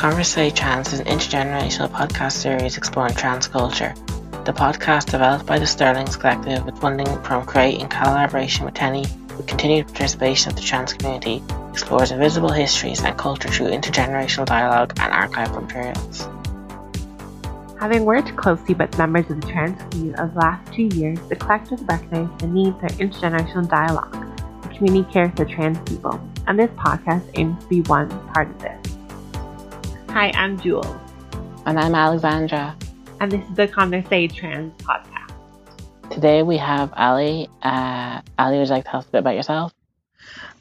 [0.00, 3.92] Conversate Trans is an intergenerational podcast series exploring trans culture.
[4.46, 9.04] The podcast, developed by the Sterlings Collective with funding from Create in collaboration with TENI,
[9.36, 14.94] with continued participation of the trans community, explores invisible histories and culture through intergenerational dialogue
[15.00, 16.26] and archival materials.
[17.78, 21.36] Having worked closely with members of the trans community over the last two years, the
[21.36, 24.16] collective recognized the need for intergenerational dialogue
[24.62, 28.58] and community care for trans people, and this podcast aims to be one part of
[28.62, 28.89] this.
[30.12, 31.00] Hi, I'm Jewel.
[31.66, 32.76] And I'm Alexandra.
[33.20, 35.32] And this is the Conversate Trans podcast.
[36.10, 37.48] Today we have Ali.
[37.62, 39.72] Uh, Ali, would you like to tell us a bit about yourself?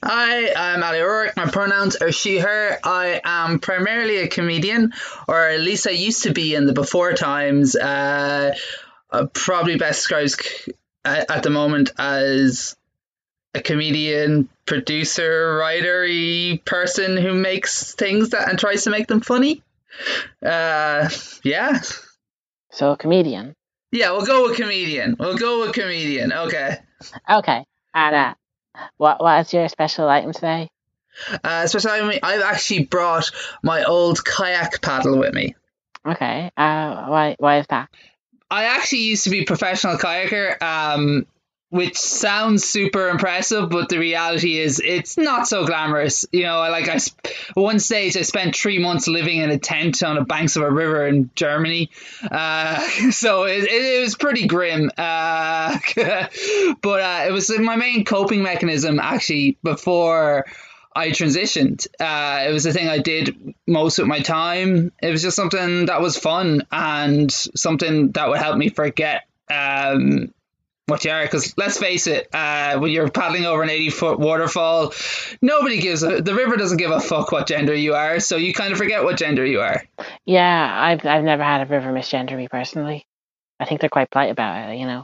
[0.04, 1.36] Hi, I'm Ali O'Rourke.
[1.36, 2.78] My pronouns are she, her.
[2.84, 4.94] I am primarily a comedian,
[5.28, 7.76] or at least I used to be in the before times.
[7.76, 8.54] Uh,
[9.10, 10.72] uh, probably best described
[11.04, 12.76] at the moment as
[13.56, 19.64] a comedian, producer, writery person who makes things that and tries to make them funny.
[20.46, 21.10] Uh,
[21.44, 21.82] yeah.
[22.72, 23.56] So a comedian.
[23.92, 25.18] Yeah, we'll go with comedian.
[25.20, 26.32] We'll go with comedian.
[26.32, 26.78] Okay.
[27.28, 27.66] Okay.
[27.94, 28.34] And uh,
[28.98, 30.70] what what is your special item today?
[31.44, 32.12] Uh, special item.
[32.22, 33.32] I've actually brought
[33.64, 35.56] my old kayak paddle with me.
[36.06, 36.52] Okay.
[36.56, 37.90] Uh, why why is that?
[38.52, 40.62] I actually used to be a professional kayaker.
[40.62, 41.26] Um,
[41.70, 46.26] which sounds super impressive, but the reality is it's not so glamorous.
[46.32, 47.00] You know, like I,
[47.54, 50.72] one stage I spent three months living in a tent on the banks of a
[50.72, 51.92] river in Germany,
[52.30, 52.80] uh,
[53.12, 54.90] so it, it, was pretty grim.
[54.98, 55.78] Uh,
[56.82, 60.46] but uh, it was my main coping mechanism actually before.
[60.96, 61.88] I transitioned.
[62.00, 64.92] Uh, it was the thing I did most of my time.
[65.02, 70.34] It was just something that was fun and something that would help me forget um,
[70.90, 71.24] what you are.
[71.24, 74.94] Because let's face it, uh, when you're paddling over an 80 foot waterfall,
[75.42, 78.54] nobody gives a, the river doesn't give a fuck what gender you are, so you
[78.54, 79.84] kind of forget what gender you are.
[80.26, 83.06] Yeah, I've I've never had a river misgender me personally.
[83.60, 84.78] I think they're quite polite about it.
[84.78, 85.04] You know,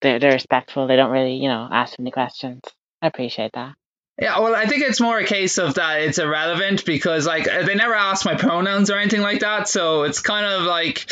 [0.00, 0.86] they're they're respectful.
[0.86, 2.62] They don't really you know ask any questions.
[3.02, 3.74] I appreciate that.
[4.20, 7.62] Yeah, well, I think it's more a case of that it's irrelevant because like uh,
[7.64, 9.68] they never asked my pronouns or anything like that.
[9.68, 11.08] So it's kind of like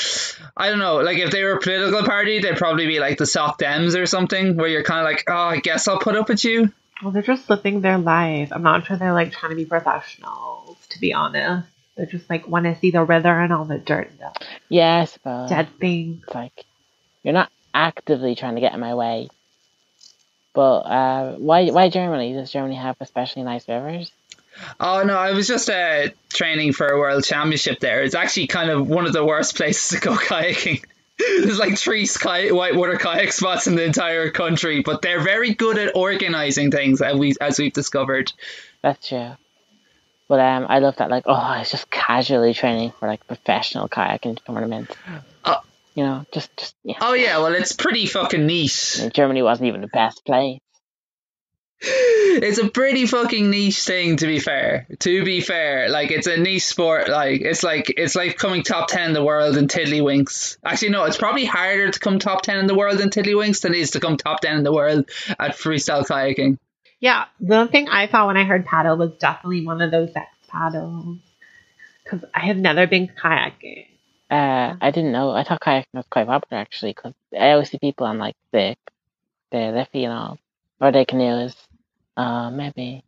[0.56, 3.27] I don't know, like if they were a political party, they'd probably be like the
[3.27, 6.28] Soc Dems or something, where you're kind of like, oh, I guess I'll put up
[6.28, 6.72] with you.
[7.00, 8.49] Well, they're just living their life.
[8.50, 11.69] I'm not sure they're like trying to be professionals, to be honest.
[11.97, 15.03] They're just like want to see the river and all the dirt and the yeah,
[15.03, 15.50] I suppose.
[15.50, 16.25] dead things.
[16.25, 16.65] It's like
[17.23, 19.28] you're not actively trying to get in my way.
[20.56, 22.33] But uh, why why Germany?
[22.33, 24.11] Does Germany have especially nice rivers?
[24.81, 28.03] Oh no, I was just uh, training for a world championship there.
[28.03, 30.83] It's actually kind of one of the worst places to go kayaking.
[31.19, 35.77] There's like three sky whitewater kayak spots in the entire country, but they're very good
[35.77, 38.33] at organizing things as we as we've discovered.
[38.81, 39.33] That's true.
[40.27, 41.11] But um, I love that.
[41.11, 44.97] Like, oh, I was just casually training for like professional kayaking tournaments.
[45.97, 46.99] You know, just just yeah.
[47.01, 49.01] Oh yeah, well it's pretty fucking neat.
[49.03, 50.61] I Germany wasn't even the best place.
[51.81, 54.87] It's a pretty fucking niche thing to be fair.
[55.01, 57.09] To be fair, like it's a niche sport.
[57.09, 60.59] Like it's like it's like coming top ten in the world in tiddlywinks.
[60.62, 63.73] Actually, no, it's probably harder to come top ten in the world in tiddlywinks than
[63.73, 65.09] it is to come top ten in the world
[65.39, 66.59] at freestyle kayaking.
[67.01, 70.29] Yeah, the thing I thought when I heard paddle was definitely one of those X
[70.49, 71.21] paddles
[72.05, 73.87] because I have never been kayaking.
[74.31, 75.31] Uh, I didn't know.
[75.31, 78.76] I thought kayaking was quite popular actually, because I always see people on like the
[79.53, 80.38] the liffey and all,
[80.81, 81.54] or they canoes.
[82.16, 83.04] Uh, maybe.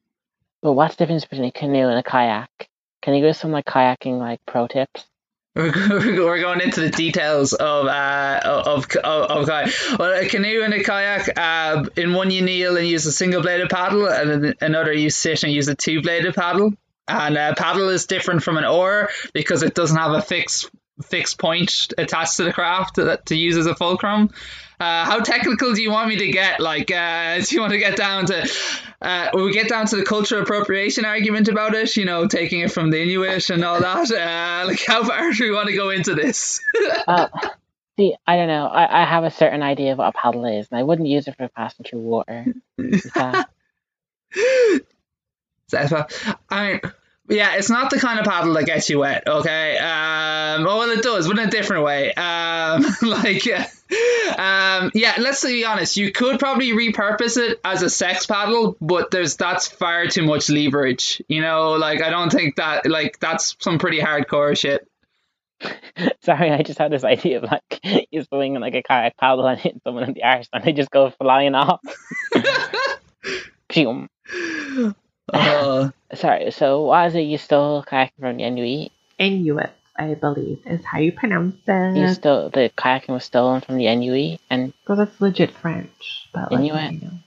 [0.62, 2.68] But what's the difference between a canoe and a kayak?
[3.02, 5.04] Can you give us some like kayaking like pro tips?
[5.56, 9.98] We're going into the details of uh of of, of kayak.
[9.98, 11.36] Well, a canoe and a kayak.
[11.36, 15.10] Uh, in one you kneel and use a single bladed paddle, and in another you
[15.10, 16.74] sit and use a two bladed paddle.
[17.08, 20.70] And a paddle is different from an oar because it doesn't have a fixed
[21.02, 24.30] fixed point attached to the craft to, to use as a fulcrum.
[24.80, 26.60] Uh, how technical do you want me to get?
[26.60, 28.48] Like, uh, do you want to get down to?
[29.00, 31.96] Uh, we get down to the cultural appropriation argument about it.
[31.96, 34.10] You know, taking it from the Inuit and all that.
[34.10, 36.60] Uh, like, how far do we want to go into this?
[37.08, 37.28] uh,
[37.96, 38.66] see, I don't know.
[38.66, 41.26] I, I have a certain idea of what a paddle is, and I wouldn't use
[41.26, 42.46] it for passing through water.
[46.50, 46.80] I
[47.28, 49.76] yeah, it's not the kind of paddle that gets you wet, okay?
[49.76, 52.12] Um, oh, well, it does, but in a different way.
[52.14, 53.46] Um, like,
[54.38, 55.96] um, yeah, let's be honest.
[55.96, 60.48] You could probably repurpose it as a sex paddle, but there's that's far too much
[60.48, 61.22] leverage.
[61.28, 64.88] You know, like I don't think that like that's some pretty hardcore shit.
[66.22, 69.60] Sorry, I just had this idea of like you swinging like a kayak paddle and
[69.60, 71.80] hit someone in the arse and they just go flying off.
[75.32, 78.92] Uh, Sorry, so why is it you stole kayaking from the Inuit?
[79.18, 81.96] Inuit, I believe, is how you pronounce it.
[81.96, 86.50] You still the kayaking was stolen from the NUE, and Well, that's legit French, but
[86.50, 86.92] like, Inuit?
[86.92, 87.18] you know.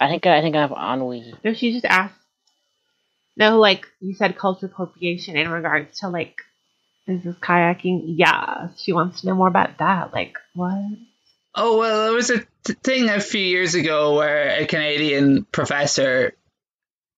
[0.00, 1.34] I think I think I have ennui.
[1.44, 2.14] No, she just asked.
[3.36, 6.40] No, like you said, cultural appropriation in regards to like,
[7.06, 8.02] is this kayaking?
[8.16, 10.12] Yeah, she wants to know more about that.
[10.12, 10.78] Like, what?
[11.54, 16.34] Oh well, there was a t- thing a few years ago where a Canadian professor,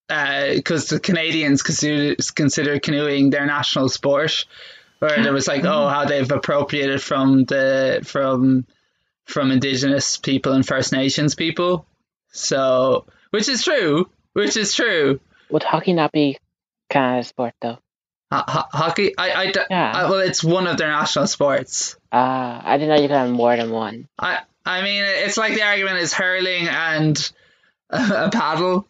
[0.09, 4.45] because the Canadians consider consider canoeing their national sport,
[4.99, 8.67] where there was like, oh, how they've appropriated from the from
[9.25, 11.87] from Indigenous people and First Nations people.
[12.33, 15.21] So, which is true, which is true.
[15.51, 16.39] Would hockey not be
[16.91, 17.79] Canada's sport though?
[18.33, 19.93] Ho- ho- hockey, I, Yeah.
[19.95, 21.97] I- well, it's one of their national sports.
[22.13, 24.09] Uh, I didn't know you could have more than one.
[24.19, 27.33] I, I mean, it's like the argument is hurling and
[27.91, 28.87] a paddle.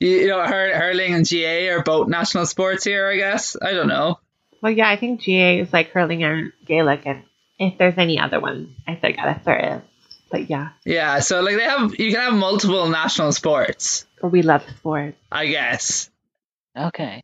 [0.00, 3.08] You, you know, hur- hurling and GAA are both national sports here.
[3.08, 4.18] I guess I don't know.
[4.62, 7.22] Well, yeah, I think GAA is like hurling and Gaelic, and
[7.58, 9.82] if there's any other ones, I forget if there is.
[10.30, 14.04] But yeah, Yeah, so like they have, you can have multiple national sports.
[14.20, 15.16] or we love sports.
[15.32, 16.10] I guess.
[16.76, 17.22] Okay.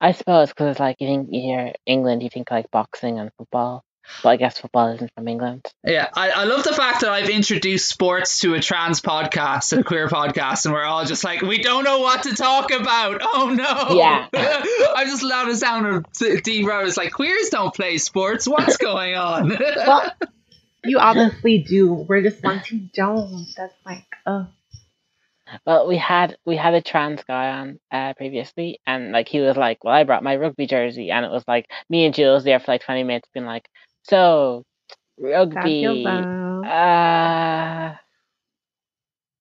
[0.00, 3.32] I suppose because it's like you think you hear England, you think like boxing and
[3.36, 3.82] football,
[4.22, 5.66] but I guess football isn't from England.
[5.84, 9.82] Yeah, I, I love the fact that I've introduced sports to a trans podcast, a
[9.84, 13.20] queer podcast, and we're all just like, we don't know what to talk about.
[13.22, 13.96] Oh no!
[13.96, 14.28] Yeah.
[14.34, 18.46] I just love the sound of D Rose like queers don't play sports.
[18.48, 19.50] What's going on?
[19.50, 20.12] Well,
[20.84, 21.92] you obviously do.
[21.92, 23.46] We're just ones who don't.
[23.56, 24.46] That's like, oh,
[25.66, 29.56] Well, we had we had a trans guy on uh, previously, and like he was
[29.56, 32.60] like, "Well, I brought my rugby jersey," and it was like me and Jules there
[32.60, 33.68] for like twenty minutes, being like,
[34.04, 34.64] "So,
[35.18, 36.06] rugby, feels
[36.64, 37.96] uh,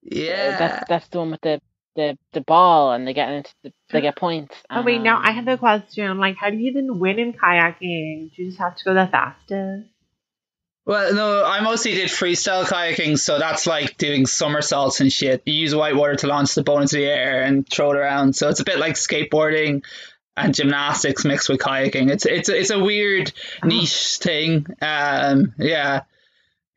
[0.03, 0.57] yeah.
[0.57, 1.59] that's that's the one with the
[1.95, 5.29] the the ball, and they get into the, they get points." Oh wait, now I
[5.29, 6.17] Um, have a question.
[6.19, 8.31] Like, how do you even win in kayaking?
[8.35, 9.89] Do you just have to go the fastest?
[10.85, 15.43] Well, no, I mostly did freestyle kayaking, so that's like doing somersaults and shit.
[15.45, 18.35] You use white water to launch the boat into the air and throw it around.
[18.35, 19.83] So it's a bit like skateboarding
[20.37, 22.11] and gymnastics mixed with kayaking.
[22.11, 23.31] It's it's it's a weird
[23.63, 24.67] niche thing.
[24.81, 26.03] Um, yeah.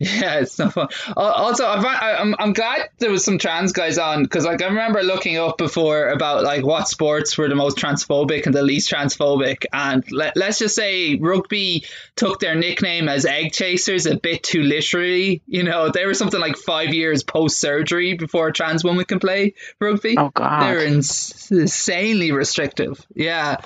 [0.02, 0.88] Yeah, it's no fun.
[1.14, 4.62] Also, I find- I- I'm I'm glad there was some trans guys on because like
[4.62, 8.62] I remember looking up before about like what sports were the most transphobic and the
[8.62, 11.84] least transphobic, and let, let's just say rugby
[12.16, 15.42] took their nickname as egg chasers a bit too literally.
[15.46, 19.18] You know, they were something like five years post surgery before a trans woman can
[19.20, 20.16] play rugby.
[20.16, 20.62] Oh God!
[20.62, 23.04] They're ins- insanely restrictive.
[23.14, 23.56] Yeah,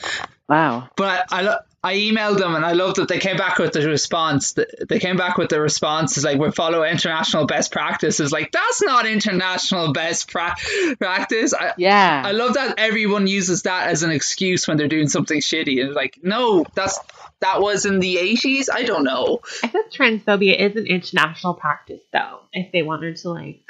[0.49, 0.89] wow.
[0.97, 3.87] but I lo- I emailed them and I loved that they came back with the
[3.87, 4.55] response.
[4.89, 8.33] They came back with the response is like we follow international best practices.
[8.33, 10.57] Like that's not international best pra-
[10.99, 11.53] practice.
[11.53, 12.23] I, Yeah.
[12.25, 15.85] I love that everyone uses that as an excuse when they're doing something shitty.
[15.85, 16.99] And like, no, that's
[17.41, 18.71] that was in the eighties.
[18.73, 19.41] I don't know.
[19.63, 22.41] I think transphobia is an international practice, though.
[22.55, 23.61] If they wanted to, like,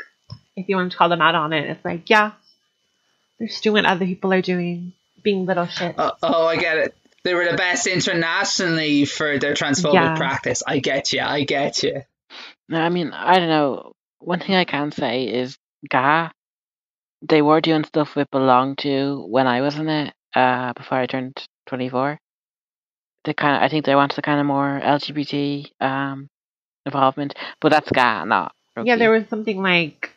[0.55, 2.33] if you wanted to call them out on it, it's like, yeah,
[3.39, 4.93] they're just doing what other people are doing,
[5.25, 5.99] being little shit.
[5.99, 6.95] Uh, oh, I get it.
[7.25, 10.15] They were the best internationally for their transphobic Yeah.
[10.17, 10.63] practice.
[10.67, 11.21] I get you.
[11.23, 12.03] I get you.
[12.69, 13.93] No, I mean, I don't know.
[14.19, 15.57] One thing I can say is
[15.91, 16.31] GAA,
[17.23, 21.07] they were doing stuff with BeLonG To when I was in it, uh, before I
[21.07, 21.37] turned
[21.67, 22.19] 24.
[23.25, 26.29] They kind of, I think they wanted the kind of more LGBT um,
[26.85, 28.89] involvement, but that's GAA, not rugby.
[28.91, 30.14] Yeah, there was something like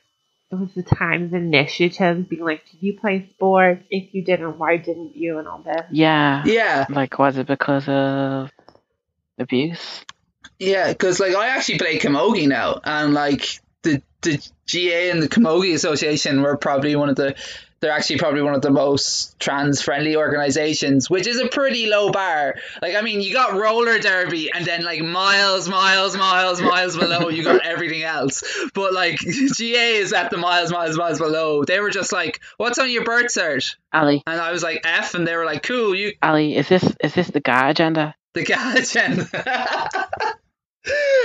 [0.50, 3.84] it was the Times Initiative being like, "Did you play sports?
[3.90, 5.86] If you didn't, why didn't you?" and all this.
[5.92, 6.44] Yeah.
[6.46, 6.86] Yeah.
[6.90, 8.52] Like, was it because of
[9.38, 10.06] abuse?
[10.60, 14.38] Yeah, because like I actually play camogie now, and like the the
[14.72, 17.36] GAA and the Camogie Association were probably one of the
[17.80, 22.12] they're actually probably one of the most trans friendly organizations, which is a pretty low
[22.12, 22.56] bar.
[22.82, 27.30] Like I mean, you got roller derby, and then like miles, miles, miles, miles below,
[27.30, 28.44] you got everything else.
[28.74, 31.64] But like GAA is at the miles, miles, miles below.
[31.64, 35.14] They were just like, "What's on your birth cert?" Ali, And I was like, "F,"
[35.14, 38.16] and they were like, "Cool, you Ali, is this is this the GAA agenda?
[38.38, 40.37] the Gallagen.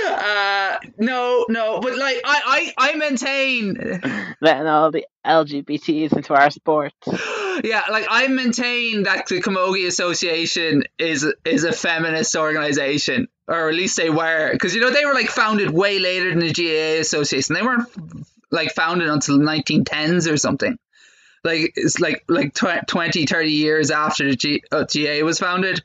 [0.07, 4.01] uh no no but like I, I i maintain
[4.41, 6.93] Letting all the LGBTs into our sport.
[7.63, 13.75] yeah like i maintain that the camogie association is is a feminist organization or at
[13.75, 16.99] least they were because you know they were like founded way later than the gaa
[16.99, 17.87] association they weren't
[18.51, 20.77] like founded until the 1910s or something
[21.43, 25.81] like it's like like tw- 20 30 years after the G- uh, GAA was founded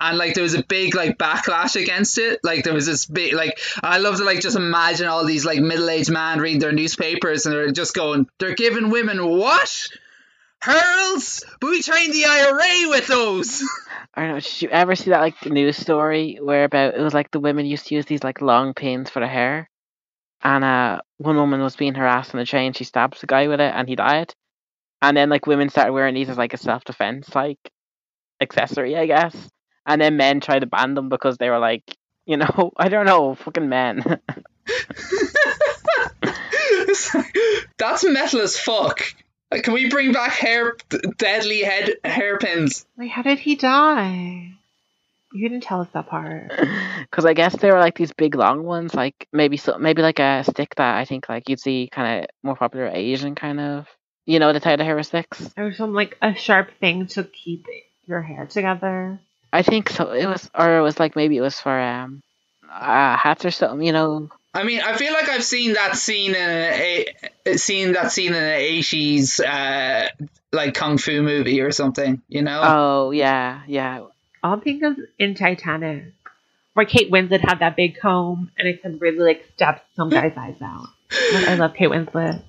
[0.00, 3.32] and like there was a big like backlash against it like there was this big
[3.32, 7.46] like I love to like just imagine all these like middle-aged men reading their newspapers
[7.46, 9.88] and they're just going they're giving women what
[10.60, 13.62] hurls but we trained the IRA with those
[14.16, 14.40] I don't know.
[14.40, 17.66] Did you ever see that like news story where about it was like the women
[17.66, 19.68] used to use these like long pins for their hair,
[20.42, 22.72] and uh, one woman was being harassed on the train.
[22.72, 24.34] She stabs the guy with it, and he died.
[25.06, 27.58] And then like women started wearing these as like a self defense like
[28.40, 29.36] accessory, I guess.
[29.86, 31.84] And then men tried to ban them because they were like,
[32.26, 34.02] you know, I don't know, fucking men.
[37.78, 39.00] That's metal as fuck.
[39.52, 40.76] Can we bring back hair
[41.18, 42.84] deadly head hairpins?
[42.98, 44.54] Like, how did he die?
[45.32, 46.50] You didn't tell us that part.
[47.08, 50.18] Because I guess they were like these big long ones, like maybe so maybe like
[50.18, 53.86] a stick that I think like you'd see kind of more popular Asian kind of,
[54.26, 55.50] you know, the type of hair sticks.
[55.56, 57.66] Or some like a sharp thing to keep
[58.06, 59.20] your hair together.
[59.52, 60.10] I think so.
[60.10, 62.22] It was, or it was like maybe it was for um,
[62.70, 64.28] uh, hats or something, you know.
[64.52, 67.06] I mean, I feel like I've seen that scene in a,
[67.44, 70.08] a seen that scene in an eighties uh,
[70.52, 72.22] like kung fu movie or something.
[72.28, 72.60] You know?
[72.64, 74.06] Oh yeah, yeah.
[74.42, 76.12] I'll think of in Titanic,
[76.74, 80.36] where Kate Winslet had that big comb and it could really like stab some guy's
[80.36, 80.88] eyes out.
[81.34, 82.42] Like, I love Kate Winslet.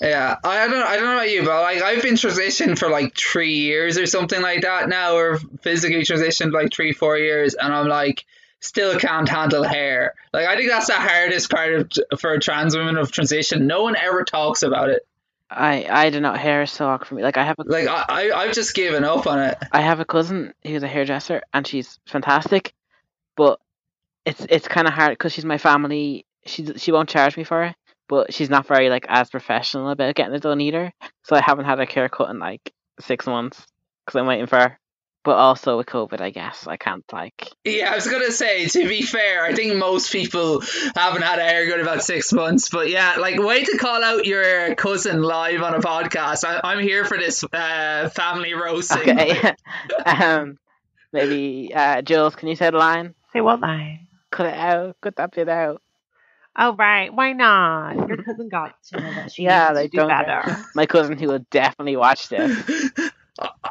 [0.00, 3.16] Yeah, I don't, I don't know about you, but like I've been transitioned for like
[3.16, 7.72] three years or something like that now, or physically transitioned like three, four years, and
[7.72, 8.26] I'm like
[8.60, 10.14] still can't handle hair.
[10.32, 11.72] Like I think that's the hardest part
[12.10, 13.66] of for a trans women of transition.
[13.66, 15.06] No one ever talks about it.
[15.50, 16.32] I I don't know.
[16.34, 17.22] Hair is so awkward for me.
[17.22, 19.56] Like I have a Like I, I I've just given up on it.
[19.72, 22.74] I have a cousin who's a hairdresser and she's fantastic,
[23.36, 23.60] but
[24.24, 26.26] it's it's kind of hard because she's my family.
[26.44, 27.76] She she won't charge me for it,
[28.08, 30.92] but she's not very like as professional about getting it done either.
[31.24, 33.66] So I haven't had a haircut in like six months
[34.04, 34.78] because I'm waiting for her.
[35.24, 37.50] But also with COVID, I guess I can't like.
[37.64, 38.66] Yeah, I was gonna say.
[38.66, 40.62] To be fair, I think most people
[40.94, 42.68] haven't had a haircut in about six months.
[42.68, 46.44] But yeah, like way to call out your cousin live on a podcast.
[46.44, 49.18] I, I'm here for this uh, family roasting.
[49.18, 49.52] Okay.
[50.06, 50.58] um,
[51.12, 53.16] maybe uh, Jules, can you say the line?
[53.32, 54.06] Say what line?
[54.30, 54.96] Cut it out.
[55.00, 55.82] Cut that bit out.
[56.56, 58.06] Oh right, why not?
[58.08, 60.06] Your cousin got to know that she Yeah, needs they to do don't.
[60.06, 60.66] better.
[60.74, 62.52] My cousin, who will definitely watch this.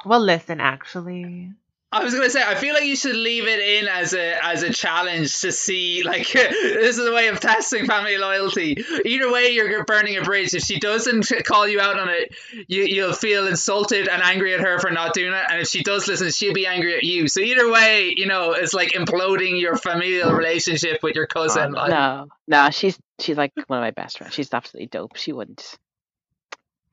[0.06, 1.54] Well, listen, actually,
[1.96, 4.64] I was gonna say, I feel like you should leave it in as a as
[4.64, 8.84] a challenge to see, like, this is a way of testing family loyalty.
[9.06, 10.54] Either way, you're burning a bridge.
[10.54, 12.36] If she doesn't call you out on it,
[12.68, 15.46] you you'll feel insulted and angry at her for not doing it.
[15.50, 17.30] And if she does listen, she'll be angry at you.
[17.30, 21.76] So either way, you know, it's like imploding your familial relationship with your cousin.
[21.78, 24.34] Oh, like, No, no, she's she's like one of my best friends.
[24.34, 25.16] She's absolutely dope.
[25.16, 25.78] She wouldn't.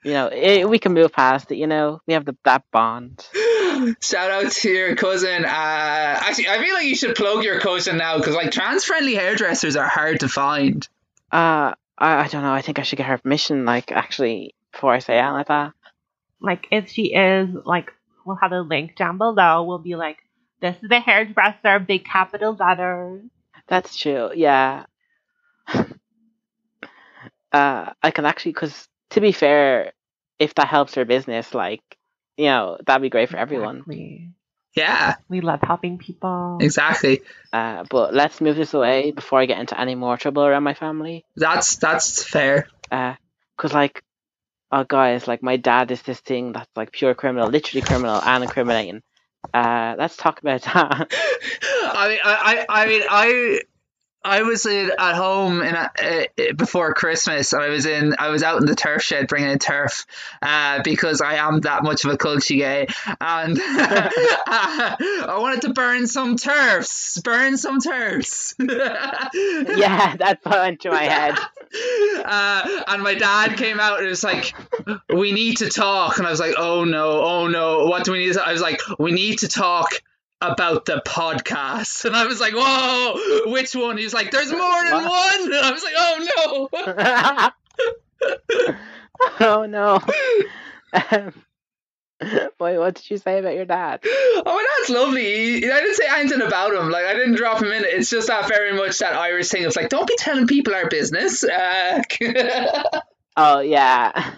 [0.04, 1.56] You know, it, we can move past it.
[1.56, 3.26] You know, we have the that bond.
[4.00, 5.44] Shout out to your cousin.
[5.44, 9.14] Uh, actually, I feel like you should plug your cousin now because like trans friendly
[9.14, 10.86] hairdressers are hard to find.
[11.30, 12.52] Uh, I, I don't know.
[12.52, 13.64] I think I should get her permission.
[13.64, 15.72] Like, actually, before I say it like that.
[16.40, 17.92] like if she is, like,
[18.26, 19.64] we'll have a link down below.
[19.64, 20.18] We'll be like,
[20.60, 23.22] this is a hairdresser, big capital letters.
[23.68, 24.30] That's true.
[24.34, 24.84] Yeah.
[25.74, 25.84] uh,
[27.52, 29.92] I can actually, because to be fair,
[30.38, 31.82] if that helps her business, like,
[32.36, 33.78] you know, that'd be great for everyone.
[33.78, 34.28] Exactly.
[34.74, 36.56] Yeah, We love helping people.
[36.62, 37.20] exactly.
[37.52, 40.72] Uh, but let's move this away before I get into any more trouble around my
[40.72, 41.26] family.
[41.36, 42.68] That's that's fair.
[42.90, 43.14] Uh,
[43.58, 44.02] cause like,
[44.70, 48.44] oh guys, like my dad is this thing that's like pure criminal, literally criminal and
[48.44, 49.02] incriminating.
[49.52, 50.72] Uh, let's talk about that.
[51.84, 53.60] I mean, I, I, I mean, I,
[54.24, 57.52] I was in, at home in a, uh, before Christmas.
[57.52, 60.06] I was in, I was out in the turf shed bringing in turf,
[60.40, 62.86] uh, because I am that much of a culture gay,
[63.20, 68.54] and I wanted to burn some turfs, burn some turfs.
[68.60, 71.38] yeah, that went through my head.
[72.22, 74.54] Uh, and my dad came out and was like,
[75.08, 78.18] "We need to talk." And I was like, "Oh no, oh no, what do we
[78.18, 78.46] need?" To-?
[78.46, 80.02] I was like, "We need to talk."
[80.42, 84.58] About the podcast, and I was like, "Whoa, which one?" He was like, "There's more
[84.82, 85.40] than What?
[85.40, 86.70] one." And I was like, "Oh
[88.20, 88.32] no!"
[89.40, 90.00] oh no.
[90.92, 91.32] Um,
[92.60, 94.00] Wait, what did you say about your dad?
[94.04, 95.56] Oh, my dad's lovely.
[95.70, 96.90] I didn't say anything about him.
[96.90, 97.84] Like I didn't drop him in.
[97.84, 100.88] It's just that very much that Irish thing of like, don't be telling people our
[100.88, 101.42] business.
[101.44, 102.02] Uh,
[103.36, 104.34] Oh yeah.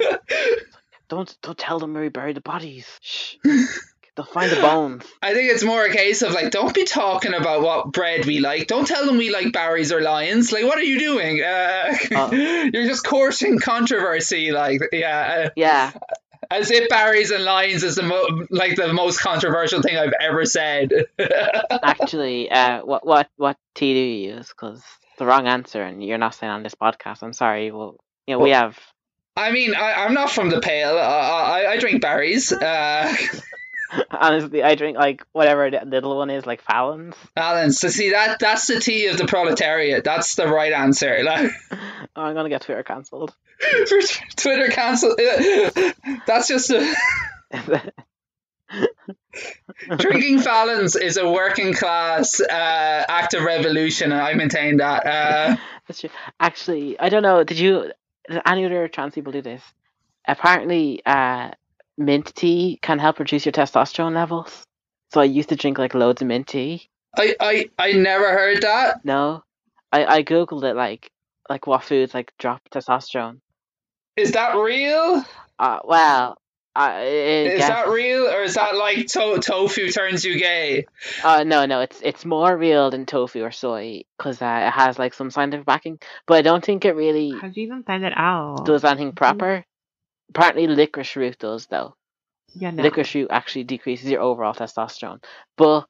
[1.09, 2.87] don't don't tell them where we buried the bodies.
[3.03, 3.37] Shh.
[4.17, 5.05] They'll find the bones.
[5.21, 8.39] I think it's more a case of like, don't be talking about what bread we
[8.39, 8.69] like.
[8.69, 10.53] Don't tell them we like Barry's or Lyons.
[10.53, 11.43] Like, what are you doing?
[11.43, 12.31] Uh, Oh.
[12.33, 14.53] You're just courting controversy.
[14.53, 15.91] Like, yeah, Yeah.
[15.95, 15.99] uh,
[16.51, 20.45] as if Barry's and Lyons is the mo- like the most controversial thing I've ever
[20.45, 20.93] said.
[21.83, 24.49] Actually, uh, what what what tea do you use?
[24.49, 24.83] Because
[25.19, 27.23] the wrong answer, and you're not saying on this podcast.
[27.23, 27.71] I'm sorry.
[27.73, 28.79] Well, you know, we have.
[29.37, 30.97] I mean, I, I'm not from the Pale.
[30.97, 32.53] Uh, I, I drink Barry's.
[32.53, 33.13] Uh,
[34.11, 37.15] Honestly, I drink like whatever the little one is, like Fallon's.
[37.35, 37.79] Fallon's.
[37.79, 40.05] So see that that's the tea of the proletariat.
[40.05, 41.23] That's the right answer.
[41.25, 41.53] Like,
[42.17, 43.35] oh, I'm gonna get Twitter cancelled.
[44.37, 45.19] Twitter cancelled.
[46.27, 46.95] That's just a.
[49.97, 55.07] Drinking Fallon's is a working class uh, act of revolution, and I maintain that.
[55.07, 55.57] Uh,
[55.89, 56.11] That's true.
[56.39, 57.43] Actually, I don't know.
[57.45, 57.93] Did you?
[58.29, 59.63] Did any other trans people do this?
[60.27, 61.51] Apparently, uh,
[61.97, 64.65] mint tea can help reduce your testosterone levels.
[65.13, 66.89] So I used to drink like loads of mint tea.
[67.17, 69.05] I, I, I never heard that.
[69.05, 69.45] No,
[69.93, 71.11] I, I googled it like
[71.49, 73.41] like what foods like drop testosterone.
[74.17, 75.25] Is that real?
[75.59, 76.39] Uh, well,
[76.75, 80.87] uh, Is guess, that real, or is that like to- tofu turns you gay?
[81.23, 84.99] Uh, no, no, it's it's more real than tofu or soy because uh, it has
[84.99, 85.99] like some scientific backing.
[86.27, 88.65] But I don't think it really How'd you even find it out?
[88.65, 89.65] does anything proper.
[90.31, 91.95] Apparently, licorice root does though.
[92.55, 92.83] yeah, no.
[92.83, 95.23] Licorice root actually decreases your overall testosterone,
[95.57, 95.87] but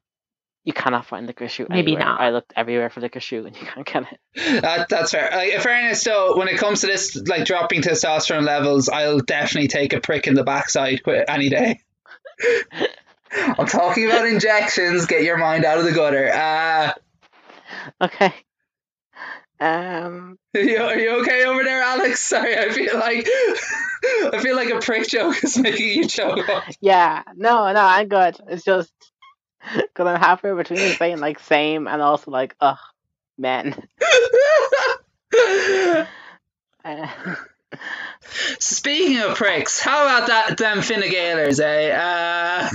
[0.63, 1.69] you cannot find licorice root.
[1.69, 2.05] Maybe anywhere.
[2.05, 2.19] not.
[2.21, 4.19] I looked everywhere for licorice root and you can't get it.
[4.63, 5.29] That, that's fair.
[5.31, 9.67] Like, in fairness, though, when it comes to this, like dropping testosterone levels, I'll definitely
[9.67, 11.79] take a prick in the backside any day.
[13.31, 15.05] I'm talking about injections.
[15.05, 16.29] Get your mind out of the gutter.
[16.33, 16.93] Uh,
[18.01, 18.33] Okay.
[19.59, 20.37] Um.
[20.53, 22.19] are you, are you okay over there, Alex?
[22.29, 23.27] Sorry, I feel like
[24.33, 26.63] I feel like a prick joke is making you choke up.
[26.81, 27.23] Yeah.
[27.35, 27.71] No.
[27.71, 27.81] No.
[27.81, 28.37] I'm good.
[28.47, 28.91] It's just
[29.75, 32.77] because I'm halfway between saying like same and also like ugh,
[33.37, 33.75] men.
[36.83, 37.07] Uh,
[38.59, 41.89] Speaking of pricks, how about that them Fine Gaelers, eh?
[41.91, 42.69] Uh,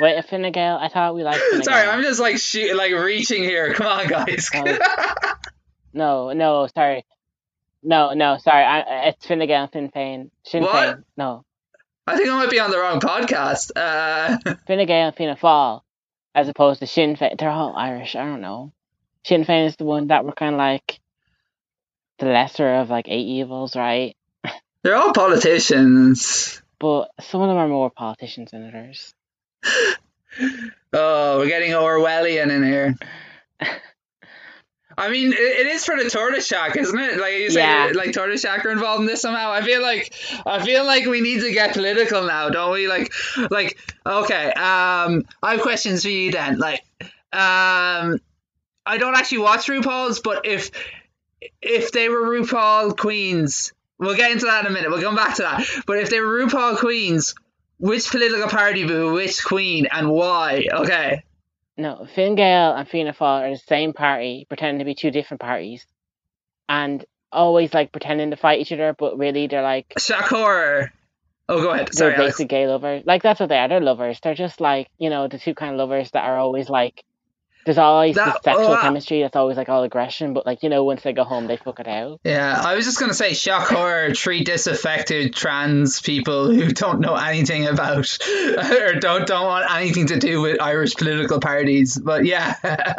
[0.00, 0.76] wait, a Fine Gael?
[0.76, 3.74] I thought we liked Fine sorry, I'm just like shoot, like reaching here.
[3.74, 4.48] Come on, guys.
[5.92, 7.04] No, no, sorry.
[7.82, 8.64] No, no, sorry.
[8.64, 10.30] I, it's and Finn Féin.
[10.44, 10.72] Sinn What?
[10.72, 11.04] Féin.
[11.16, 11.44] No.
[12.06, 13.70] I think I might be on the wrong podcast.
[13.76, 15.82] Uh, and Fianna Fáil,
[16.34, 17.38] as opposed to Sinn Féin.
[17.38, 18.16] They're all Irish.
[18.16, 18.72] I don't know.
[19.24, 21.00] Sinn Féin is the one that were kind of like
[22.18, 24.16] the lesser of like eight evils, right?
[24.82, 26.60] they're all politicians.
[26.78, 29.14] But some of them are more politicians than others.
[30.94, 32.96] Oh, we're getting Orwellian in here.
[34.96, 37.18] I mean, it, it is for the tortoise shack, isn't it?
[37.18, 37.92] Like you say, Yeah.
[37.94, 39.50] like tortoise shack are involved in this somehow.
[39.52, 40.12] I feel like,
[40.46, 42.88] I feel like we need to get political now, don't we?
[42.88, 43.12] Like,
[43.50, 44.46] like, okay.
[44.52, 46.58] Um, I have questions for you then.
[46.58, 46.80] Like,
[47.32, 48.18] um,
[48.84, 50.70] I don't actually watch RuPaul's, but if
[51.60, 54.90] if they were RuPaul queens, we'll get into that in a minute.
[54.90, 55.64] We'll come back to that.
[55.86, 57.34] But if they were RuPaul queens,
[57.78, 60.66] which political party would be which queen and why?
[60.72, 61.24] Okay.
[61.76, 65.40] No, Fine Gael and Fianna Fáil are the same party, pretending to be two different
[65.40, 65.86] parties,
[66.68, 70.90] and always like pretending to fight each other, but really they're like Shakur.
[71.48, 71.88] Oh, go ahead.
[71.88, 72.36] they're Sorry, Alex.
[72.36, 73.02] basic gay lovers.
[73.06, 73.68] Like that's what they are.
[73.68, 74.20] They're lovers.
[74.22, 77.02] They're just like you know the two kind of lovers that are always like.
[77.64, 80.62] There's always That- this sexual oh, that- chemistry that's always like all aggression, but like
[80.62, 82.20] you know once they go home they fuck it out.
[82.24, 87.14] Yeah, I was just gonna say shock horror, three disaffected trans people who don't know
[87.14, 91.96] anything about or don't don't want anything to do with Irish political parties.
[91.96, 92.54] But yeah.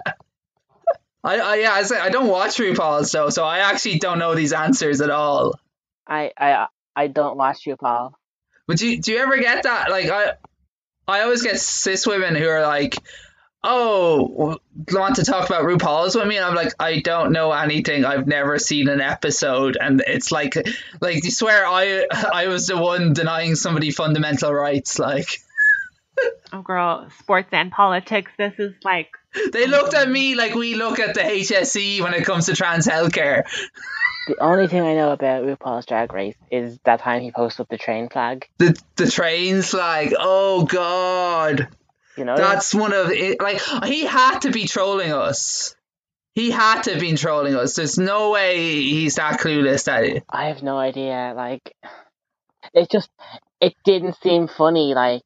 [1.26, 4.36] I, I yeah, I say I don't watch RuPaul's though, so I actually don't know
[4.36, 5.54] these answers at all.
[6.08, 8.18] I I I don't watch you, Paul.
[8.68, 9.90] But do you, do you ever get that?
[9.90, 10.34] Like I
[11.08, 12.98] I always get cis women who are like,
[13.64, 14.60] "Oh,
[14.92, 18.06] want to talk about RuPaul's with me?" And I'm like, "I don't know anything.
[18.06, 20.56] I've never seen an episode." And it's like,
[21.02, 25.00] like you swear I I was the one denying somebody fundamental rights.
[25.00, 25.28] Like
[26.54, 28.32] Oh, girl, sports and politics.
[28.38, 29.10] This is like
[29.52, 32.88] they looked at me like we look at the HSE when it comes to trans
[32.88, 33.44] healthcare.
[34.26, 37.78] The only thing I know about RuPaul's Drag Race is that time he posted the
[37.78, 38.48] train flag.
[38.58, 41.68] The the trains like, oh god.
[42.18, 43.42] You know, That's one of it.
[43.42, 45.76] Like he had to be trolling us.
[46.36, 47.76] He had to have been trolling us.
[47.76, 50.24] There's no way he's that clueless that it.
[50.30, 51.34] I have no idea.
[51.36, 51.76] Like,
[52.74, 53.10] it just
[53.62, 54.96] it didn't seem funny.
[54.96, 55.24] Like,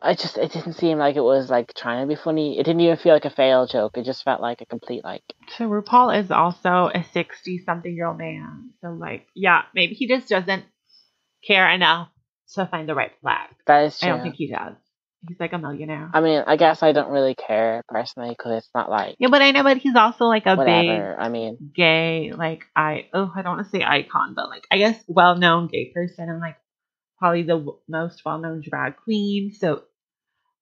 [0.00, 2.58] I just it didn't seem like it was like trying to be funny.
[2.58, 3.98] It didn't even feel like a fail joke.
[3.98, 5.22] It just felt like a complete like.
[5.56, 5.68] so.
[5.68, 8.70] RuPaul is also a sixty-something-year-old man.
[8.80, 10.64] So, like, yeah, maybe he just doesn't
[11.46, 12.08] care enough
[12.54, 13.50] to find the right flag.
[13.66, 14.76] That is I don't think he does.
[15.26, 16.10] He's like a millionaire.
[16.14, 19.42] I mean, I guess I don't really care personally because it's not like yeah, but
[19.42, 21.16] I know, but he's also like a whatever.
[21.18, 24.78] I mean, gay, like I oh I don't want to say icon, but like I
[24.78, 26.56] guess well-known gay person and like
[27.18, 29.52] probably the w- most well-known drag queen.
[29.52, 29.82] So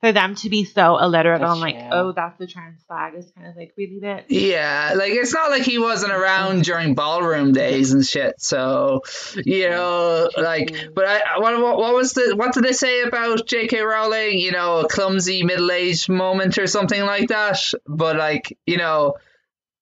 [0.01, 1.89] for them to be so illiterate That's on like, true.
[1.91, 4.27] oh, that's the trans flag is kind of like really bit.
[4.29, 8.41] Yeah, like it's not like he wasn't around during ballroom days and shit.
[8.41, 9.03] So,
[9.37, 13.47] you know, like, but I, what, what, what was the, what did they say about
[13.47, 13.81] J.K.
[13.81, 14.39] Rowling?
[14.39, 17.59] You know, a clumsy middle-aged moment or something like that.
[17.87, 19.15] But like, you know,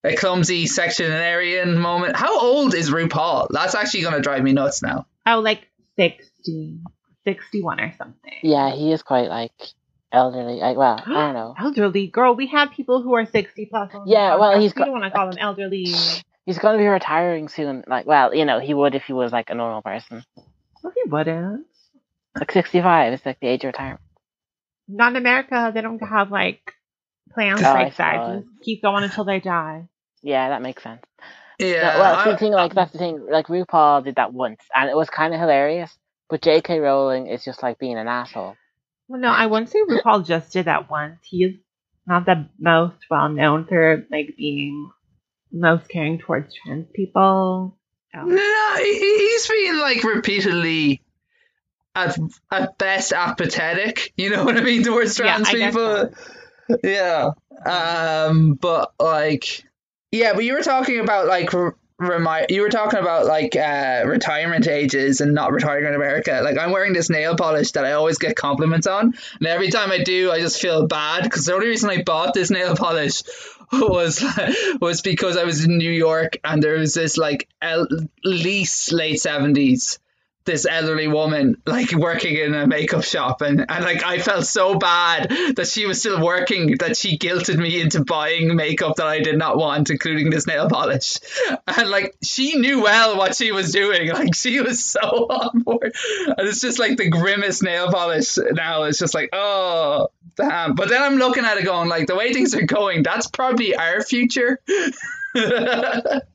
[0.04, 2.14] a clumsy sectionarian moment.
[2.14, 3.48] How old is RuPaul?
[3.50, 5.06] That's actually gonna drive me nuts now.
[5.26, 6.78] Oh, like 60,
[7.24, 8.32] 61 or something.
[8.42, 9.52] Yeah, he is quite like
[10.14, 10.56] elderly.
[10.60, 11.54] Like, well, I don't know.
[11.60, 13.90] Elderly girl, we have people who are sixty plus.
[14.06, 14.60] Yeah, well, podcast.
[14.62, 15.86] he's We got- don't want to call them elderly.
[16.46, 17.84] He's going to be retiring soon.
[17.86, 20.22] Like, well, you know, he would if he was like a normal person.
[20.82, 21.64] Well, he wouldn't.
[22.38, 24.00] Like 65 is like the age of retirement.
[24.86, 25.70] Not in America.
[25.74, 26.74] They don't have like
[27.32, 28.12] plans Oh, like that.
[28.26, 28.42] suppose.
[28.44, 29.88] Just keep going until they die.
[30.22, 31.00] Yeah, that makes sense.
[31.58, 33.26] Yeah, No, well, I- the thing, like that's the thing.
[33.30, 35.96] Like RuPaul did that once, and it was kind of hilarious.
[36.28, 36.78] But J.K.
[36.78, 38.56] Rowling is just like being an asshole.
[39.08, 41.18] Well, no, I wouldn't say RuPaul just did that once.
[41.22, 41.56] He's
[42.06, 44.90] not the most well known for like being
[45.52, 47.76] most caring towards trans people.
[48.16, 48.24] Oh.
[48.24, 51.02] No, he- he's been like repeatedly
[51.94, 52.16] at
[52.50, 54.12] at best apathetic.
[54.16, 56.10] You know what I mean towards Yeah, trans guess people.
[56.82, 57.30] Yeah.
[57.66, 58.54] Um.
[58.54, 59.64] But like,
[60.10, 60.32] yeah.
[60.34, 61.52] But you were talking about like.
[61.54, 61.76] r-
[62.08, 66.40] Remi- you were talking about like uh, retirement ages and not retiring in America.
[66.42, 69.90] Like I'm wearing this nail polish that I always get compliments on, and every time
[69.90, 73.22] I do, I just feel bad because the only reason I bought this nail polish
[73.72, 74.24] was
[74.80, 77.80] was because I was in New York and there was this like at
[78.24, 79.98] least late seventies
[80.44, 83.40] this elderly woman like working in a makeup shop.
[83.40, 87.58] And, and like I felt so bad that she was still working that she guilted
[87.58, 91.16] me into buying makeup that I did not want including this nail polish.
[91.66, 94.10] And like she knew well what she was doing.
[94.10, 95.94] Like she was so on board.
[96.26, 98.84] And it's just like the grimmest nail polish now.
[98.84, 100.74] It's just like oh damn.
[100.74, 103.76] But then I'm looking at it going like the way things are going that's probably
[103.76, 104.60] our future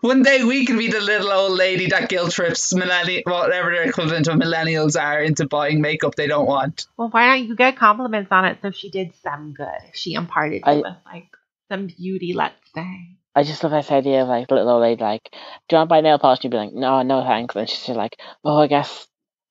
[0.00, 3.82] One day we can be the little old lady that guilt trips millennial, whatever their
[3.82, 6.86] equivalent of millennials are, into buying makeup they don't want.
[6.96, 8.58] Well, why don't you get compliments on it?
[8.62, 9.68] So she did some good.
[9.92, 11.28] She imparted I- with like
[11.68, 13.16] some beauty, let's say.
[13.32, 15.38] I just love this idea of like the little old lady like, do
[15.70, 16.38] you want to buy nail polish?
[16.38, 17.54] And you'd be like, no, no thanks.
[17.54, 19.06] And she's like, oh, I guess,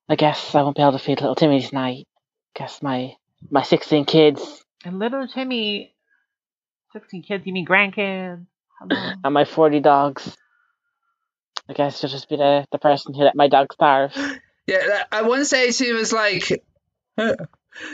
[0.09, 2.05] I guess I won't be able to feed little Timmy tonight.
[2.55, 3.13] I Guess my
[3.49, 5.95] my sixteen kids And little Timmy,
[6.91, 7.45] sixteen kids.
[7.45, 8.45] You mean grandkids?
[8.79, 9.11] Hello.
[9.23, 10.35] and my forty dogs.
[11.67, 14.13] I guess she'll just be the, the person who let my dogs starve.
[14.67, 16.63] Yeah, that- at one stage she was like,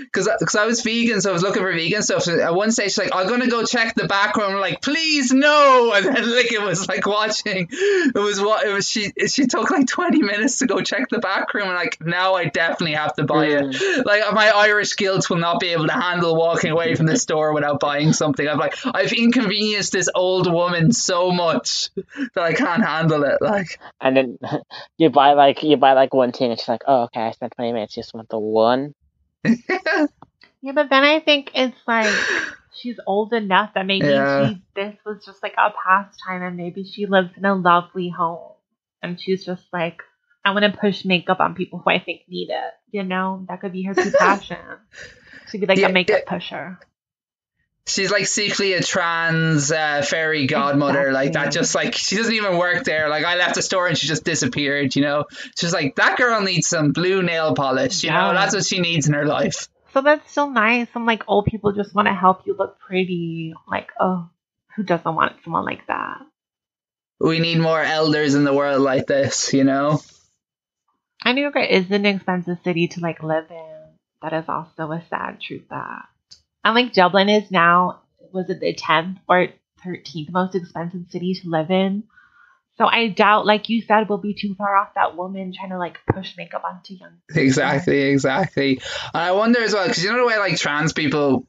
[0.03, 2.23] because because I was vegan, so I was looking for vegan stuff.
[2.23, 4.53] So at one stage, she's like, I'm gonna go check the back room.
[4.53, 5.93] I'm like, please no.
[6.05, 7.67] And then like it was like watching.
[7.71, 8.89] It was what it was.
[8.89, 11.67] She she took like 20 minutes to go check the back room.
[11.67, 13.63] And like now I definitely have to buy it.
[13.63, 14.05] Mm.
[14.05, 17.53] Like my Irish guilt will not be able to handle walking away from the store
[17.53, 18.47] without buying something.
[18.47, 23.38] I'm like I've inconvenienced this old woman so much that I can't handle it.
[23.41, 24.38] Like And then
[24.97, 27.53] you buy like you buy like one thing and she's like, oh okay, I spent
[27.55, 28.93] twenty minutes just want the one.
[30.62, 32.21] Yeah, but then I think it's like
[32.73, 34.25] she's old enough that maybe Yeah.
[34.25, 38.53] she this was just like a pastime, and maybe she lives in a lovely home,
[39.01, 40.01] and she's just like,
[40.43, 42.73] I want to push makeup on people who I think need it.
[42.91, 44.58] You know, that could be her true passion.
[45.45, 46.27] She'd be like Yeah, a makeup yeah.
[46.27, 46.79] pusher.
[47.88, 51.52] She's like secretly a trans uh, fairy godmother, like that.
[51.52, 53.10] Just like she doesn't even work there.
[53.10, 54.95] Like I left the store and she just disappeared.
[54.95, 58.04] You know, she's like that girl needs some blue nail polish.
[58.04, 59.67] You know, that's what she needs in her life.
[59.93, 60.88] So that's still nice.
[60.93, 63.54] Some like old people just want to help you look pretty.
[63.67, 64.30] Like, oh,
[64.76, 66.17] who doesn't want someone like that?
[67.19, 69.54] We need more elders in the world like this.
[69.54, 70.02] You know.
[71.24, 73.84] And New York is an expensive city to like live in.
[74.24, 76.08] That is also a sad truth that.
[76.65, 78.01] And like Dublin is now,
[78.34, 79.49] was it the 10th or
[79.86, 82.06] 13th most expensive city to live in?
[82.78, 85.78] So I doubt, like you said, we'll be too far off that woman trying to
[85.78, 87.43] like push makeup onto young people.
[87.43, 88.82] Exactly, exactly.
[89.13, 91.47] And I wonder as well because you know the way like trans people,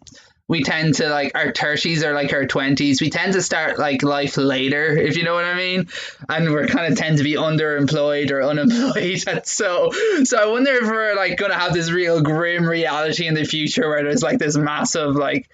[0.48, 3.00] we tend to like our thirties or like our twenties.
[3.00, 5.88] We tend to start like life later, if you know what I mean.
[6.28, 9.24] And we're kind of tend to be underemployed or unemployed.
[9.26, 9.90] And so,
[10.24, 13.88] so I wonder if we're like gonna have this real grim reality in the future
[13.88, 15.48] where there's like this massive like.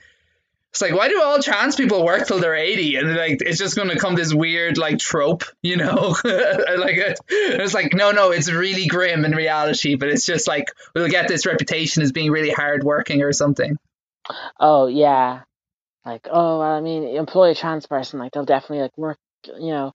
[0.71, 2.97] It's like, why do all trans people work till they're 80?
[2.97, 6.17] And like, it's just going to come this weird, like, trope, you know?
[6.25, 6.97] like,
[7.29, 11.29] it's like, no, no, it's really grim in reality, but it's just like, we'll get
[11.29, 13.77] this reputation as being really hardworking or something.
[14.61, 15.43] Oh yeah,
[16.07, 19.93] like oh I mean, employ a trans person, like they'll definitely like work, you know.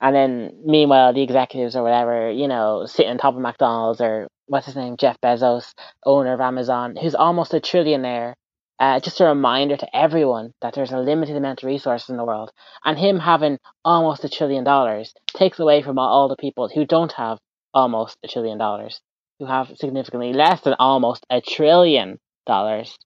[0.00, 4.28] And then meanwhile, the executives or whatever, you know, sit on top of McDonald's or
[4.46, 5.72] what's his name, Jeff Bezos,
[6.04, 8.34] owner of Amazon, who's almost a trillionaire.
[8.80, 12.24] Uh, just a reminder to everyone that there's a limited amount of resources in the
[12.24, 12.50] world,
[12.84, 17.12] and him having almost a trillion dollars takes away from all the people who don't
[17.12, 17.38] have
[17.72, 19.00] almost a trillion dollars,
[19.38, 22.98] who have significantly less than almost a trillion dollars.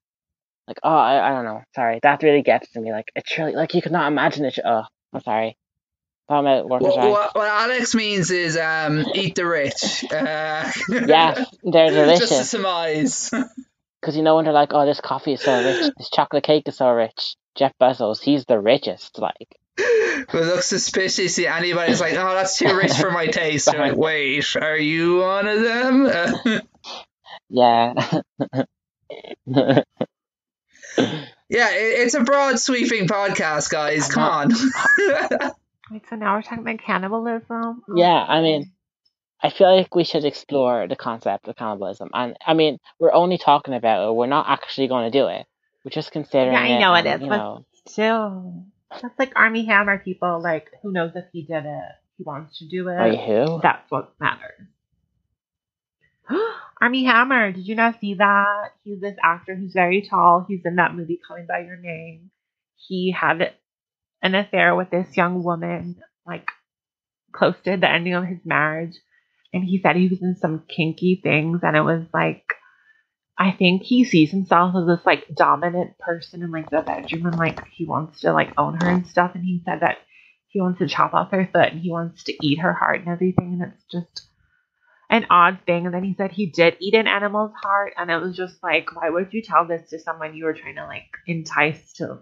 [0.67, 1.63] Like, oh, I, I don't know.
[1.75, 2.93] Sorry, that really gets to me.
[2.93, 4.59] Like a trillion, like you could not imagine it.
[4.65, 5.57] Oh, I'm sorry.
[6.29, 10.05] Talking What, what, Alex means is um, eat the rich.
[10.11, 12.19] Uh, Yes, they're delicious.
[12.29, 13.31] Just to surmise.
[14.01, 16.69] Because you know when they're like, oh, this coffee is so rich, this chocolate cake
[16.69, 17.35] is so rich.
[17.57, 19.19] Jeff Bezos, he's the richest.
[19.19, 19.49] Like,
[19.79, 23.69] It looks suspicious anybody's like, oh, that's too rich for my taste.
[23.73, 26.61] You're like, wait, are you one of them?
[27.49, 27.95] Yeah.
[31.49, 34.09] Yeah, it, it's a broad sweeping podcast, guys.
[34.09, 35.39] Come uh-huh.
[35.41, 35.53] on.
[35.91, 37.83] Wait, so now we're talking about cannibalism?
[37.95, 38.73] yeah, I mean,
[39.41, 42.11] I feel like we should explore the concept of cannibalism.
[42.13, 45.47] And I mean, we're only talking about it, we're not actually going to do it.
[45.85, 49.65] We're just considering Yeah, I know it and, is, but- know, Still, that's like Armie
[49.67, 50.41] Hammer people.
[50.43, 51.93] Like, who knows if he did it?
[52.19, 52.99] He wants to do it.
[52.99, 53.61] wait, who?
[53.63, 54.67] That's what matters.
[56.81, 58.73] Armie Hammer, did you not see that?
[58.85, 60.45] He's this actor who's very tall.
[60.49, 62.31] He's in that movie Call Me by Your Name.
[62.77, 63.55] He had
[64.23, 66.49] an affair with this young woman, like
[67.33, 68.97] close to the ending of his marriage.
[69.53, 72.45] And he said he was in some kinky things, and it was like
[73.39, 77.39] I think he sees himself as this like dominant person in like the bedroom and
[77.39, 79.33] like he wants to like own her and stuff.
[79.35, 79.99] And he said that
[80.49, 83.09] he wants to chop off her foot and he wants to eat her heart and
[83.09, 83.61] everything.
[83.61, 84.27] And it's just
[85.11, 85.87] an odd thing.
[85.87, 87.95] And then he said he did eat an animal's heart.
[87.97, 90.77] And it was just like, why would you tell this to someone you were trying
[90.77, 92.21] to like entice to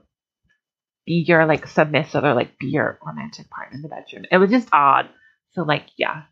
[1.06, 4.24] be your like submissive or like be your romantic partner in the bedroom?
[4.30, 5.08] It was just odd.
[5.52, 6.22] So, like, yeah,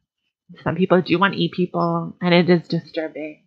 [0.64, 3.44] some people do want to eat people and it is disturbing.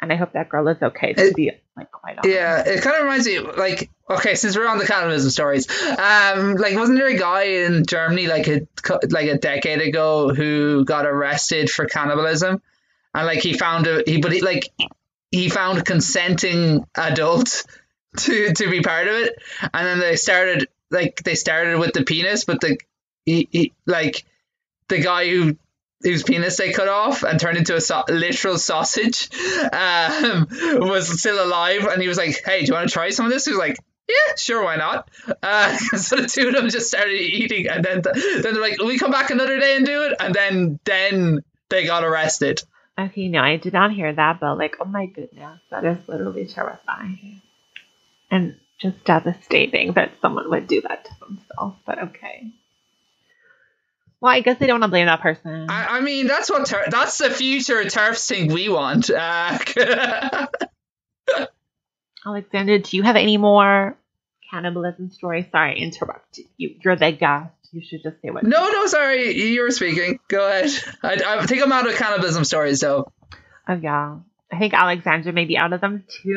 [0.00, 2.28] And I hope that girl is okay to It- be like quite honest.
[2.34, 5.66] Yeah, it kind of reminds me, like, okay, since we're on the cannibalism stories,
[5.98, 8.66] um, like, wasn't there a guy in Germany like a
[9.10, 12.62] like a decade ago who got arrested for cannibalism,
[13.14, 14.68] and like he found a he, but he like
[15.30, 17.64] he found a consenting adult
[18.18, 19.34] to to be part of it,
[19.74, 22.78] and then they started like they started with the penis, but the
[23.24, 24.24] he, he like
[24.88, 25.56] the guy who
[26.02, 29.28] whose penis they cut off and turned into a so- literal sausage
[29.72, 30.46] um,
[30.80, 31.84] was still alive.
[31.86, 33.44] And he was like hey do you want to try some of this?
[33.44, 35.10] He was like yeah sure why not?
[35.42, 37.68] Uh, so the two of them just started eating.
[37.68, 40.14] And then then they're like we come back another day and do it?
[40.20, 42.62] And then then they got arrested.
[42.98, 46.46] Okay, no, I did not hear that, but like, oh my goodness, that is literally
[46.46, 47.40] terrifying.
[48.28, 52.50] And just devastating that someone would do that to themselves, but okay.
[54.20, 55.66] Well, I guess they don't want to blame that person.
[55.70, 59.58] I, I mean that's what tur- that's the future turfs thing we want uh,
[62.26, 63.96] Alexander, do you have any more
[64.50, 65.46] cannibalism stories?
[65.50, 66.76] Sorry, I interrupted you.
[66.84, 67.52] You're the guest.
[67.70, 68.44] You should just say what.
[68.44, 70.70] no no sorry you were speaking go ahead
[71.02, 73.12] I, I think I'm out of cannibalism stories though
[73.68, 76.32] Oh yeah, I think Alexandra may be out of them too.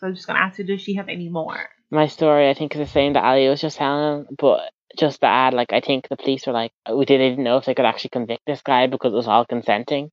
[0.00, 1.68] So I'm just gonna ask you, does she have any more?
[1.90, 5.26] My story, I think, is the same that Ali was just telling, but just to
[5.26, 7.84] add, like, I think the police were like, uh, we didn't know if they could
[7.84, 10.10] actually convict this guy because it was all consenting.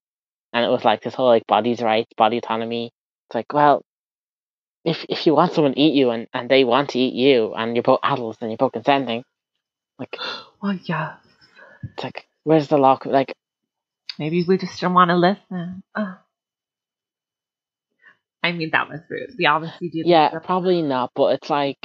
[0.53, 2.91] And it was like this whole, like, bodies' rights, body autonomy.
[3.27, 3.83] It's like, well,
[4.85, 7.53] if if you want someone to eat you and, and they want to eat you
[7.53, 9.23] and you're both adults and you're both consenting,
[9.99, 10.15] like,
[10.61, 11.17] Well, yeah.
[11.83, 12.97] it's like, where's the law?
[13.05, 13.33] Like,
[14.17, 15.81] Maybe we just don't want to listen.
[15.95, 16.17] Ugh.
[18.43, 19.31] I mean, that was rude.
[19.37, 20.03] We obviously do.
[20.05, 21.77] yeah, probably not, but it's like,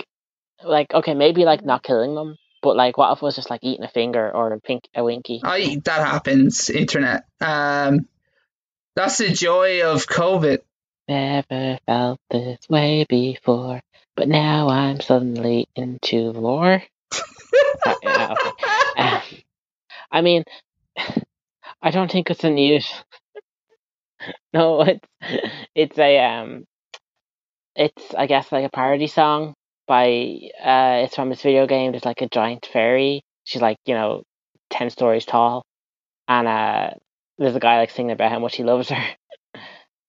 [0.65, 3.61] like, okay, maybe, like, not killing them, but, like, what if it was just, like,
[3.63, 5.41] eating a finger or a pink, a winky?
[5.45, 6.71] I that happens.
[6.71, 7.25] Internet.
[7.39, 8.09] Um,
[8.97, 10.61] that's the joy of COVID.
[11.07, 13.83] Never felt this way before,
[14.17, 16.83] but now I'm suddenly into war.
[17.87, 18.67] Uh, yeah, okay.
[18.97, 19.21] Um,
[20.11, 20.45] I mean,
[21.83, 22.91] I don't think it's a news.
[24.55, 25.09] no, it's
[25.75, 26.65] it's a um,
[27.77, 29.55] it's I guess like a parody song
[29.87, 31.93] by uh, it's from this video game.
[31.93, 33.23] There's like a giant fairy.
[33.45, 34.23] She's like you know
[34.71, 35.65] ten stories tall,
[36.29, 36.91] and uh,
[37.39, 39.05] there's a guy like singing about how much he loves her.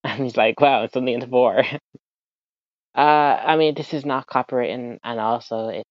[0.06, 1.60] And he's like, wow, it's something into four.
[2.96, 5.84] uh, I mean, this is not copywritten, and also it.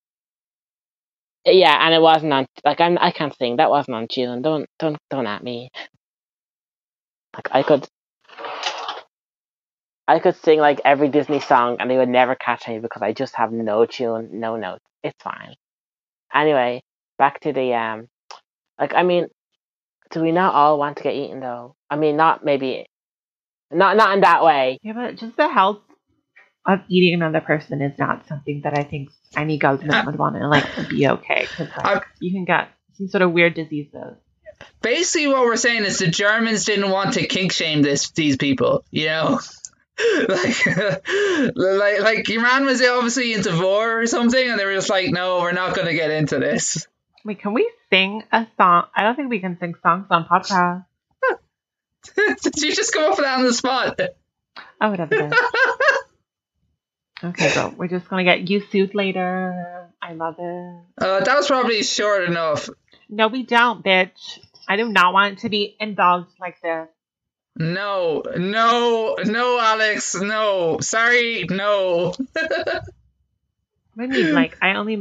[1.45, 2.47] Yeah, and it wasn't on.
[2.65, 2.97] Like, I'm.
[3.01, 3.57] I can't sing.
[3.57, 4.41] That wasn't on tune.
[4.41, 5.71] Don't, don't, don't at me.
[7.35, 7.89] Like, I could.
[10.07, 13.13] I could sing like every Disney song, and they would never catch me because I
[13.13, 14.85] just have no tune, no notes.
[15.03, 15.55] It's fine.
[16.33, 16.83] Anyway,
[17.19, 18.09] back to the um.
[18.79, 19.29] Like, I mean,
[20.11, 21.75] do we not all want to get eaten though?
[21.89, 22.87] I mean, not maybe
[23.71, 24.79] not not in that way.
[24.83, 25.81] Yeah, but just the health
[26.67, 30.49] of eating another person is not something that I think any government would want to
[30.49, 34.17] like be okay because like, you can get some sort of weird diseases.
[34.83, 38.85] Basically, what we're saying is the Germans didn't want to kink shame this these people.
[38.91, 39.41] You know.
[40.29, 40.67] like,
[41.57, 45.39] like, like Iran was obviously into war or something, and they were just like, "No,
[45.41, 46.87] we're not going to get into this."
[47.25, 48.87] Wait, can we sing a song?
[48.95, 50.85] I don't think we can sing songs on podcast.
[52.43, 53.99] Did you just come up with that on the spot?
[54.81, 55.17] Oh, whatever.
[55.17, 55.33] then.
[57.25, 59.89] okay, so We're just gonna get you sued later.
[60.03, 60.83] I love it.
[60.99, 62.69] Uh, that was probably short enough.
[63.09, 64.39] No, we don't, bitch.
[64.69, 66.89] I do not want to be indulged like this.
[67.57, 70.79] No, no, no, Alex, no.
[70.81, 72.15] Sorry, no.
[73.95, 74.35] What do you mean?
[74.35, 74.97] Like, I only.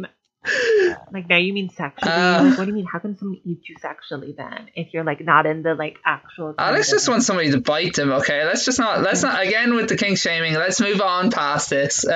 [1.11, 2.11] Like, now you mean sexually?
[2.11, 2.43] Uh.
[2.43, 2.85] like, what do you mean?
[2.85, 4.69] How can someone eat you sexually then?
[4.75, 6.53] If you're, like, not in the, like, actual.
[6.57, 8.11] Alex just wants somebody to bite him.
[8.11, 9.01] Okay, let's just not.
[9.01, 10.53] Let's not again with the kink shaming.
[10.53, 12.05] Let's move on past this.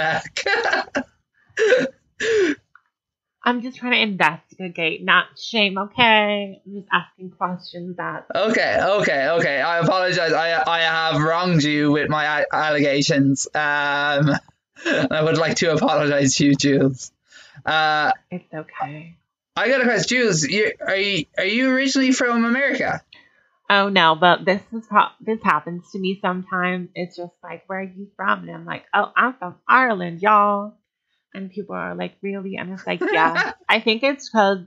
[3.47, 6.61] I'm just trying to investigate, not shame, okay?
[6.65, 8.25] I'm just asking questions that.
[8.35, 9.61] okay, okay, okay.
[9.61, 10.33] I apologize.
[10.33, 13.47] I I have wronged you with my allegations.
[13.55, 13.55] Um,
[14.85, 17.13] I would like to apologize to you, Jules.
[17.65, 19.15] Uh, It's okay.
[19.55, 20.43] I got a question, Jules.
[20.43, 23.01] You, are you are you originally from America?
[23.69, 24.89] Oh no, but this is
[25.21, 26.89] this happens to me sometimes.
[26.95, 28.41] It's just like, where are you from?
[28.43, 30.73] And I'm like, oh, I'm from Ireland, y'all.
[31.33, 32.57] And people are like, really?
[32.57, 33.53] And it's like, yeah.
[33.69, 34.59] I think it's because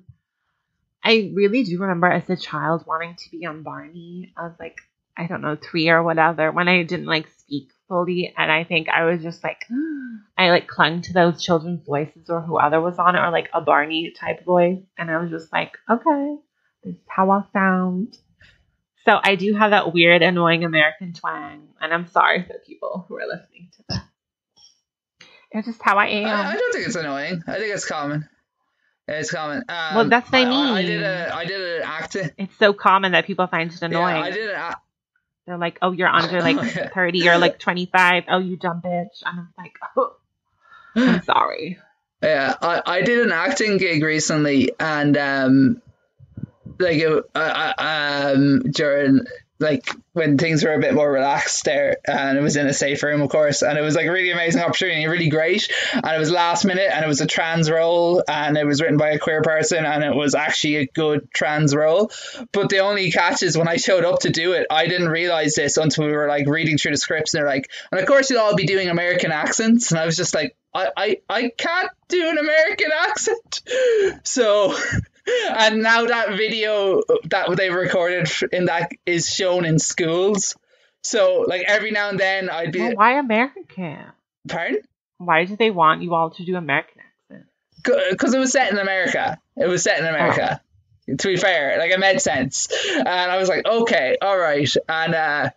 [1.02, 4.32] I really do remember as a child wanting to be on Barney.
[4.36, 4.80] I was like,
[5.16, 8.32] I don't know, three or whatever, when I didn't like speak fully.
[8.36, 9.64] And I think I was just like,
[10.38, 13.60] I like clung to those children's voices or whoever was on it or like a
[13.60, 14.82] Barney type voice.
[14.96, 16.36] And I was just like, okay,
[16.84, 18.16] this is how I sound.
[19.04, 23.16] So I do have that weird, annoying American twang, and I'm sorry for people who
[23.16, 23.98] are listening to this.
[25.52, 26.26] It's just how I am.
[26.26, 27.42] I, I don't think it's annoying.
[27.46, 28.28] I think it's common.
[29.08, 29.64] It's common.
[29.68, 30.86] Um, Well, that's what I I, mean.
[30.86, 32.30] did a I did an acting.
[32.38, 34.16] it's so common that people find it annoying.
[34.16, 34.76] Yeah, I did a-
[35.46, 36.88] They're like, "Oh, you're under like Okay.
[36.94, 38.24] 30 or like 25.
[38.28, 40.16] Oh, you dumb bitch." And I'm like, "Oh,
[40.94, 41.78] I'm sorry."
[42.22, 45.82] Yeah, I, I did an acting gig recently, and um,
[46.78, 49.20] like it, I, I, um during
[49.60, 53.02] like when things were a bit more relaxed there, and it was in a safe
[53.02, 56.18] room, of course, and it was like a really amazing opportunity, really great, and it
[56.18, 59.18] was last minute, and it was a trans role, and it was written by a
[59.18, 62.10] queer person, and it was actually a good trans role,
[62.52, 65.54] but the only catch is when I showed up to do it, I didn't realize
[65.54, 68.30] this until we were like reading through the scripts, and they're like, and of course
[68.30, 70.56] you'll all be doing American accents, and I was just like.
[70.72, 73.62] I, I, I can't do an American accent.
[74.22, 74.76] So,
[75.56, 80.56] and now that video that they recorded in that is shown in schools.
[81.02, 83.98] So, like every now and then I'd be, Well, why American?
[84.48, 84.80] pardon?
[85.18, 87.46] Why do they want you all to do American accent?
[88.10, 89.38] Because it was set in America.
[89.56, 90.60] It was set in America.
[91.18, 92.68] To be fair, like it made sense.
[92.94, 94.70] And I was like, okay, all right.
[94.88, 95.50] And, uh,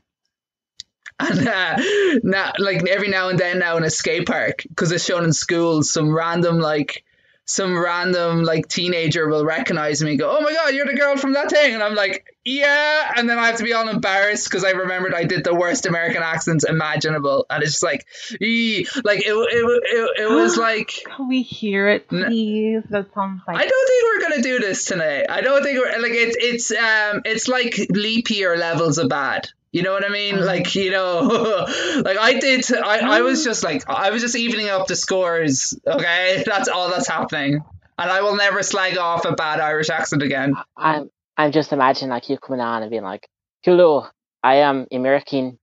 [1.20, 1.78] and uh,
[2.24, 5.32] now, like every now and then, now in a skate park, because it's shown in
[5.34, 7.04] schools, some random like
[7.46, 11.18] some random like teenager will recognize me and go, "Oh my god, you're the girl
[11.18, 14.50] from that thing," and I'm like, "Yeah," and then I have to be all embarrassed
[14.50, 18.06] because I remembered I did the worst American accents imaginable, and it's just like,
[18.42, 20.94] ee, like it, it, it, it was like.
[21.16, 22.84] Can we hear it, please?
[22.90, 25.26] That sounds like I don't think we're gonna do this tonight.
[25.30, 29.50] I don't think we're like it's it's um it's like leap year levels of bad.
[29.74, 30.36] You know what I mean?
[30.36, 30.46] Uh-huh.
[30.46, 31.22] Like you know,
[32.06, 32.72] like I did.
[32.72, 35.78] I I was just like I was just evening up the scores.
[35.86, 37.60] Okay, that's all that's happening.
[37.98, 40.54] And I will never slag off a bad Irish accent again.
[40.78, 43.28] I'm I'm just imagining like you coming on and being like,
[43.62, 44.06] "Hello,
[44.44, 45.58] I am American.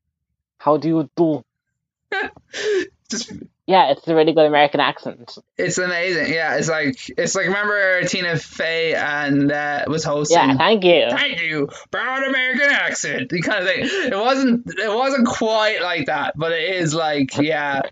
[0.58, 1.44] How do you do?"
[3.10, 3.32] Just
[3.70, 5.38] Yeah, it's a really good American accent.
[5.56, 6.32] it's amazing.
[6.32, 10.38] Yeah, it's like it's like remember Tina Fey and uh, was hosting.
[10.38, 11.06] Yeah, thank you.
[11.08, 13.28] Thank you, brown American accent.
[13.30, 13.82] The kind of thing.
[13.84, 14.66] It wasn't.
[14.66, 17.82] It wasn't quite like that, but it is like yeah,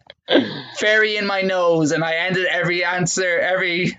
[0.79, 3.97] fairy in my nose, and I ended every answer every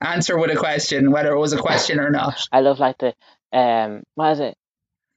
[0.00, 2.40] answer with a question, whether it was a question or not.
[2.50, 3.14] I love like the
[3.52, 4.56] um, what is it?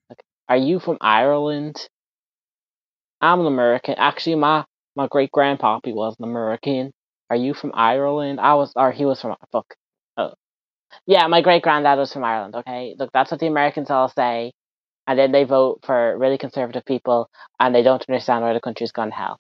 [0.09, 1.87] Like, are you from Ireland?
[3.21, 3.95] I'm an American.
[3.97, 4.65] Actually, my
[4.95, 6.91] my great grandpappy was an American.
[7.29, 8.39] Are you from Ireland?
[8.39, 9.73] I was, or he was from fuck.
[10.17, 10.33] Oh,
[11.05, 12.55] yeah, my great granddad was from Ireland.
[12.55, 14.51] Okay, look, that's what the Americans all say,
[15.07, 17.29] and then they vote for really conservative people,
[17.59, 19.39] and they don't understand why the country's gone to hell.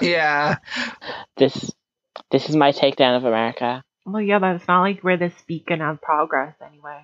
[0.00, 0.56] Yeah,
[1.36, 1.72] This
[2.30, 3.82] this is my takedown of America.
[4.06, 7.02] Well, yeah, but it's not like we're this beacon of progress anyway.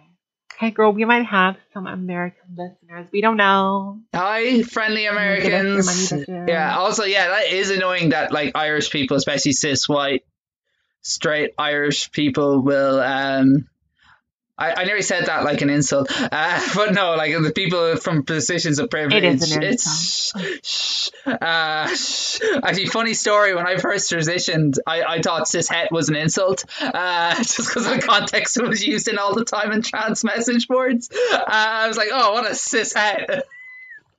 [0.56, 3.08] Okay, girl, we might have some American listeners.
[3.12, 4.00] We don't know.
[4.14, 6.48] Hi, friendly Give us your Americans.
[6.48, 6.78] Yeah.
[6.78, 10.24] Also, yeah, that is annoying that like Irish people, especially cis white,
[11.02, 13.00] straight Irish people, will.
[13.00, 13.68] um
[14.58, 18.24] I, I nearly said that like an insult, uh, but no, like the people from
[18.24, 19.22] positions of privilege.
[19.22, 20.32] It is an It's
[20.64, 22.40] shh, uh, shh.
[22.62, 23.54] actually funny story.
[23.54, 27.86] When I first transitioned, I, I thought cis het was an insult, uh, just because
[27.86, 31.10] of the context it was used in all the time in trans message boards.
[31.12, 33.44] Uh, I was like, oh, what a cis het.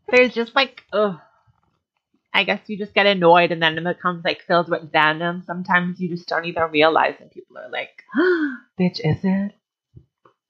[0.10, 1.20] There's just like, ugh.
[2.32, 5.42] I guess you just get annoyed and then it becomes like filled with venom.
[5.48, 8.04] Sometimes you just don't even realize and people are like,
[8.80, 9.57] bitch, is it?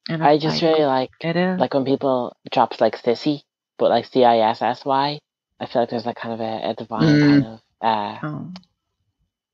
[0.09, 1.59] And I just like, really like It is.
[1.59, 3.41] like when people drops like sissy,
[3.77, 5.19] but like C I S S Y.
[5.59, 7.27] I feel like there's like kind of a, a divine Mm.
[7.29, 8.51] kind of uh oh.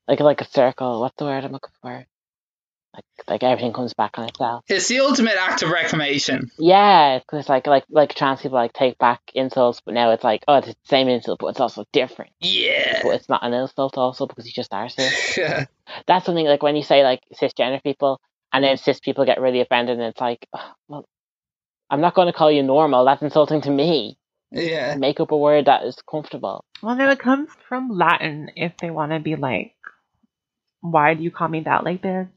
[0.08, 1.00] like like a circle.
[1.00, 2.06] What's the word I'm looking for?
[2.94, 4.64] Like like everything comes back on itself.
[4.68, 6.50] It's the ultimate act of reclamation.
[6.58, 10.44] Yeah, because like like like trans people like take back insults, but now it's like
[10.46, 12.30] oh it's the same insult, but it's also different.
[12.40, 13.00] Yeah.
[13.02, 15.38] But it's not an insult also because you just are cis.
[16.06, 18.20] That's something like when you say like cisgender people,
[18.54, 21.08] and then cis people get really offended, and it's like, "Ugh, well,
[21.90, 23.04] I'm not going to call you normal.
[23.04, 24.18] That's insulting to me.
[24.50, 24.94] yeah.
[24.96, 26.64] Make up a word that is comfortable.
[26.82, 29.74] Well, no, it comes from Latin if they want to be like,
[30.80, 32.28] why do you call me that, like, bitch?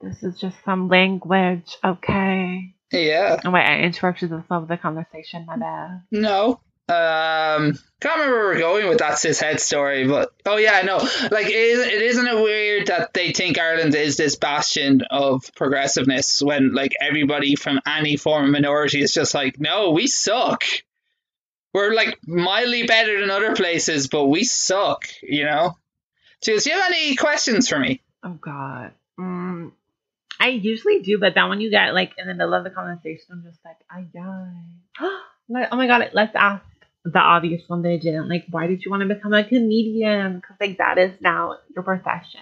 [0.00, 2.74] This is just some language, okay?
[2.92, 3.40] Yeah.
[3.44, 6.02] Oh, wait, I interrupted the flow of the conversation, my bad.
[6.10, 6.60] No.
[6.88, 10.98] Um, can't remember where we're going with that cis het story, but oh yeah, no,
[10.98, 16.40] like it, it isn't it weird that they think Ireland is this bastion of progressiveness
[16.40, 20.62] when like everybody from any form of minority is just like, no, we suck.
[21.74, 25.76] We're like mildly better than other places, but we suck, you know.
[26.42, 28.02] Do you have any questions for me?
[28.22, 28.92] Oh, God.
[29.18, 29.72] Mm,
[30.38, 33.26] I usually do, but that one you get, like, in the middle of the conversation,
[33.30, 35.12] I'm just like, I die.
[35.48, 36.64] Oh my God, let's ask
[37.12, 38.28] the obvious one that I didn't.
[38.28, 40.36] Like, why did you want to become a comedian?
[40.36, 42.40] Because, like, that is now your profession.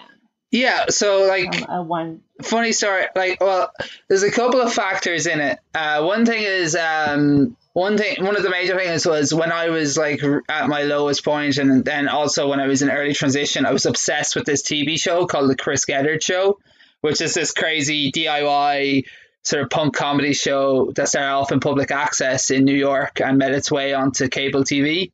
[0.51, 3.71] Yeah, so like a one funny story like well
[4.07, 8.35] there's a couple of factors in it uh one thing is um one thing one
[8.35, 12.09] of the major things was when i was like at my lowest point and then
[12.09, 15.49] also when i was in early transition i was obsessed with this tv show called
[15.49, 16.59] the chris Gethard show
[16.99, 19.05] which is this crazy diy
[19.45, 23.37] sort of punk comedy show that started off in public access in new york and
[23.37, 25.11] made its way onto cable tv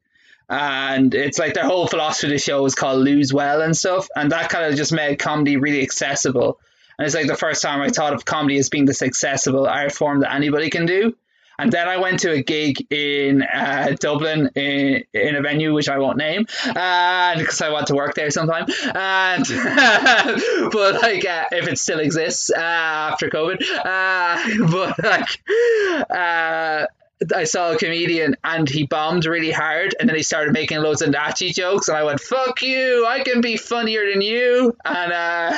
[0.51, 4.09] and it's like their whole philosophy of the show is called lose well and stuff.
[4.13, 6.59] And that kind of just made comedy really accessible.
[6.99, 9.93] And it's like the first time I thought of comedy as being this accessible art
[9.93, 11.15] form that anybody can do.
[11.61, 15.89] And then I went to a gig in uh, Dublin in, in a venue which
[15.89, 18.65] I won't name, because I want to work there sometime.
[18.95, 19.45] And
[20.71, 26.87] but like uh, if it still exists uh, after COVID, uh, but like uh,
[27.35, 31.01] I saw a comedian and he bombed really hard and then he started making loads
[31.01, 34.75] of Nazi jokes and I went, fuck you, I can be funnier than you.
[34.83, 35.53] And uh,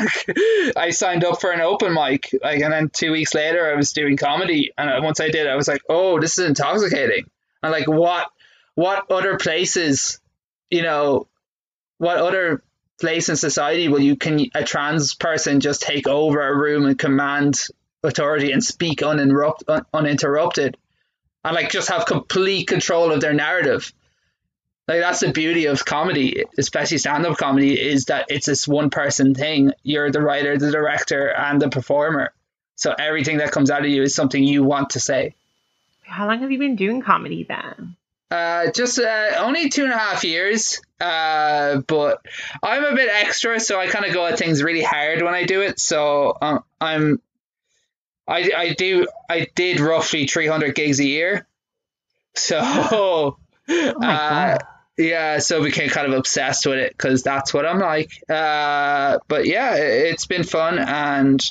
[0.76, 2.36] I signed up for an open mic.
[2.44, 4.72] Like, and then two weeks later I was doing comedy.
[4.78, 7.30] And once I did, I was like, oh, this is intoxicating.
[7.62, 8.28] And like, what,
[8.76, 10.20] what other places,
[10.70, 11.28] you know,
[11.98, 12.62] what other
[13.00, 17.00] place in society will you, can a trans person just take over a room and
[17.00, 17.68] command
[18.04, 20.76] authority and speak uninterrupt, un, uninterrupted?
[21.44, 23.92] And like just have complete control of their narrative.
[24.88, 29.34] Like that's the beauty of comedy, especially stand-up comedy, is that it's this one person
[29.34, 29.72] thing.
[29.82, 32.34] You're the writer, the director, and the performer.
[32.76, 35.36] So everything that comes out of you is something you want to say.
[36.02, 37.96] How long have you been doing comedy then?
[38.30, 40.82] Uh, just uh, only two and a half years.
[41.00, 42.26] Uh, but
[42.62, 45.46] I'm a bit extra, so I kind of go at things really hard when I
[45.46, 45.80] do it.
[45.80, 47.22] So um, I'm
[48.28, 51.48] I, I do I did roughly 300 gigs a year.
[52.36, 53.38] So Oh
[53.70, 54.58] uh,
[54.98, 58.12] yeah, so became kind of obsessed with it because that's what I'm like.
[58.30, 61.42] Uh, but yeah, it, it's been fun and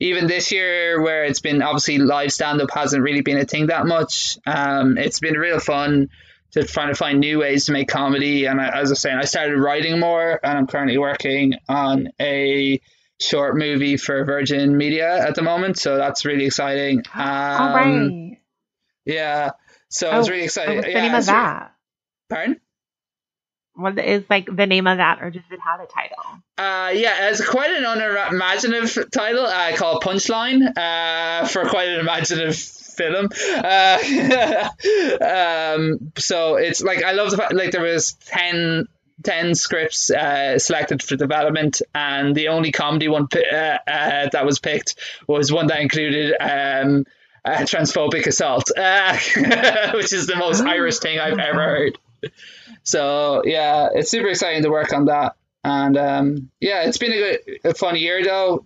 [0.00, 3.68] even this year where it's been obviously live stand up hasn't really been a thing
[3.68, 4.36] that much.
[4.46, 6.10] Um, it's been real fun
[6.52, 8.46] to trying to find new ways to make comedy.
[8.46, 12.08] And I, as I was saying, I started writing more and I'm currently working on
[12.20, 12.80] a
[13.20, 17.02] short movie for Virgin Media at the moment, so that's really exciting.
[17.14, 18.38] Um, All right.
[19.04, 19.50] Yeah,
[19.88, 20.76] so I was really excited.
[20.76, 21.68] What's the yeah, name of it's re-
[22.28, 22.60] Pardon?
[23.74, 26.42] What is like the name of that, or does it have a title?
[26.58, 32.56] Uh, yeah, it's quite an unimaginative title uh, call Punchline uh, for quite an imaginative
[32.56, 33.30] film.
[33.56, 33.98] Uh,
[35.76, 38.86] um, so it's like I love the fact like there was 10,
[39.22, 43.56] 10 scripts uh, selected for development, and the only comedy one uh,
[43.86, 44.96] uh, that was picked
[45.26, 47.04] was one that included um,
[47.44, 49.18] transphobic assault, uh,
[49.94, 51.98] which is the most Irish thing I've ever heard.
[52.82, 57.16] So yeah, it's super exciting to work on that, and um, yeah, it's been a
[57.16, 58.64] good, a fun year though.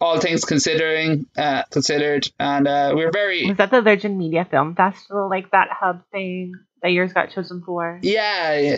[0.00, 4.76] All things considering, uh, considered, and uh, we're very Was that the Virgin Media Film
[4.76, 7.98] Festival, like that hub thing that yours got chosen for?
[8.02, 8.76] yeah,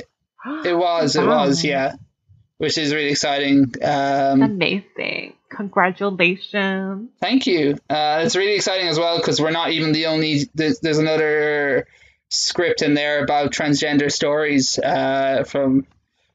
[0.64, 1.94] it was, it was, yeah,
[2.58, 3.72] which is really exciting.
[3.82, 5.34] Um, Amazing.
[5.50, 7.10] Congratulations.
[7.20, 7.76] Thank you.
[7.88, 10.42] Uh, it's really exciting as well because we're not even the only.
[10.54, 11.86] There's, there's another
[12.28, 15.86] script in there about transgender stories uh, from,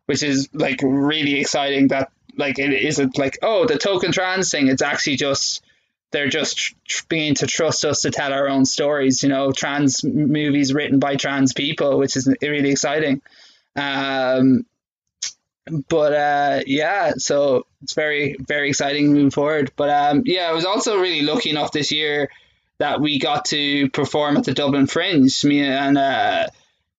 [0.05, 1.87] which is like really exciting.
[1.87, 4.67] That like it isn't like oh the token trans thing.
[4.67, 5.63] It's actually just
[6.11, 9.23] they're just tr- tr- to trust us to tell our own stories.
[9.23, 13.21] You know, trans movies written by trans people, which is really exciting.
[13.75, 14.65] Um,
[15.89, 19.71] but uh, yeah, so it's very very exciting moving forward.
[19.75, 22.29] But um, yeah, I was also really lucky enough this year
[22.77, 25.43] that we got to perform at the Dublin Fringe.
[25.43, 26.47] Me and uh,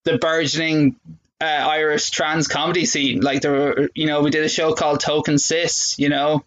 [0.04, 0.96] the burgeoning
[1.40, 3.20] uh, Irish trans comedy scene.
[3.20, 5.98] Like there were, you know, we did a show called Token Cis.
[5.98, 6.44] You know.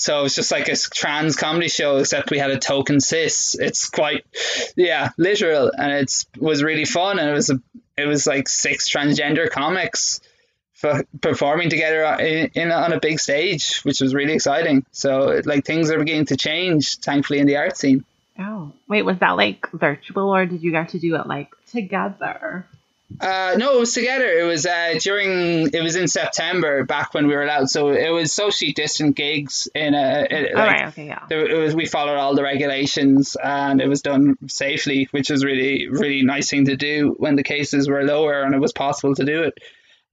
[0.00, 3.54] So it's just like a trans comedy show, except we had a token cis.
[3.54, 4.24] It's quite,
[4.74, 7.18] yeah, literal, and it's was really fun.
[7.18, 7.60] And it was a,
[8.00, 10.20] it was like six transgender comics
[10.74, 14.84] for performing together in, in on a big stage, which was really exciting.
[14.92, 18.04] So like things are beginning to change, thankfully, in the art scene.
[18.38, 22.66] Oh, wait, was that like virtual or did you get to do it like together?
[23.18, 24.26] Uh, no, it was together.
[24.26, 25.70] It was uh, during.
[25.72, 27.68] It was in September, back when we were allowed.
[27.68, 30.26] So it was socially distant gigs in a.
[30.30, 31.24] It, like, right, okay, yeah.
[31.28, 35.44] there, it was we followed all the regulations and it was done safely, which was
[35.44, 39.14] really really nice thing to do when the cases were lower and it was possible
[39.14, 39.58] to do it.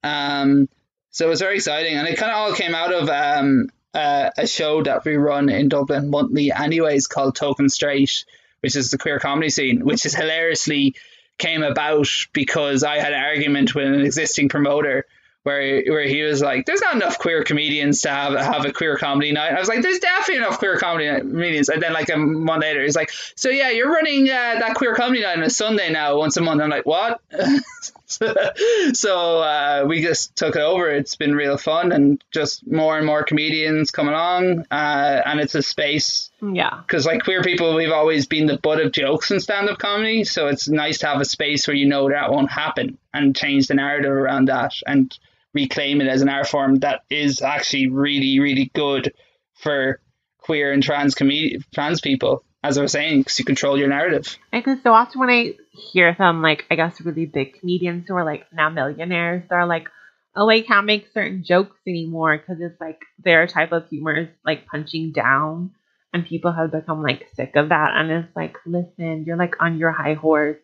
[0.04, 0.68] Um,
[1.12, 4.30] so it was very exciting, and it kind of all came out of um, uh,
[4.38, 8.26] a show that we run in Dublin monthly, anyways, called Token Straight,
[8.60, 10.96] which is the queer comedy scene, which is hilariously
[11.38, 15.06] came about because I had an argument with an existing promoter
[15.48, 18.98] where where he was like, "There's not enough queer comedians to have have a queer
[18.98, 22.18] comedy night." I was like, "There's definitely enough queer comedy comedians." And then like a
[22.18, 25.50] month later, he's like, "So yeah, you're running uh, that queer comedy night on a
[25.50, 27.22] Sunday now, once a month." I'm like, "What?"
[28.94, 30.90] so uh, we just took it over.
[30.90, 35.56] It's been real fun, and just more and more comedians come along, uh, and it's
[35.56, 36.82] a space Yeah.
[36.86, 40.48] because like queer people we've always been the butt of jokes in stand-up comedy so
[40.48, 43.74] it's nice to have a space where you know that won't happen and change the
[43.74, 45.18] narrative around that and
[45.54, 49.14] reclaim it as an art form that is actually really really good
[49.56, 50.00] for
[50.40, 54.38] queer and trans comedi- trans people as i was saying because you control your narrative
[54.52, 58.26] Because so often when I hear some, like, I guess really big comedians who are
[58.26, 59.88] like now millionaires, they're like,
[60.36, 64.30] oh, I can't make certain jokes anymore because it's like their type of humor is
[64.46, 65.72] like punching down.
[66.14, 67.92] And people have become like sick of that.
[67.96, 70.58] And it's like, listen, you're like on your high horse.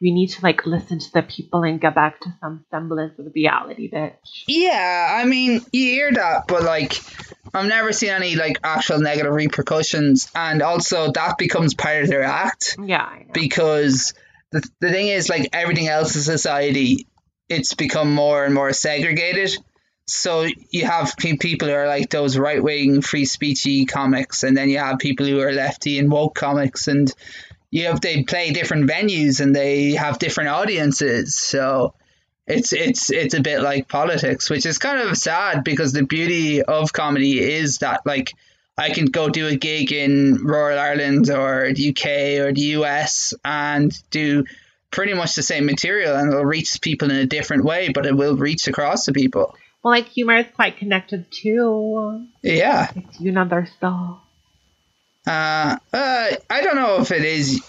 [0.00, 3.32] You need to like listen to the people and get back to some semblance of
[3.34, 4.44] reality, bitch.
[4.46, 6.94] yeah i mean you hear that but like
[7.54, 12.24] i've never seen any like actual negative repercussions and also that becomes part of their
[12.24, 12.76] act.
[12.82, 14.14] Yeah, because
[14.50, 17.06] the, the thing is like everything else in society
[17.48, 19.56] it's become more and more segregated.
[20.06, 24.78] So you have people who are like those right-wing free speechy comics and then you
[24.78, 27.12] have people who are lefty and woke comics and
[27.70, 31.34] you have they play different venues and they have different audiences.
[31.34, 31.94] So
[32.48, 36.62] it's it's it's a bit like politics which is kind of sad because the beauty
[36.62, 38.34] of comedy is that like
[38.78, 43.34] I can go do a gig in rural Ireland or the UK or the US
[43.44, 44.44] and do
[44.90, 48.16] pretty much the same material and it'll reach people in a different way, but it
[48.16, 49.54] will reach across to people.
[49.82, 52.26] Well, like humor is quite connected too.
[52.42, 52.90] Yeah.
[52.94, 53.20] It's
[53.82, 54.20] know.
[55.26, 57.62] Uh, uh, I don't know if it is.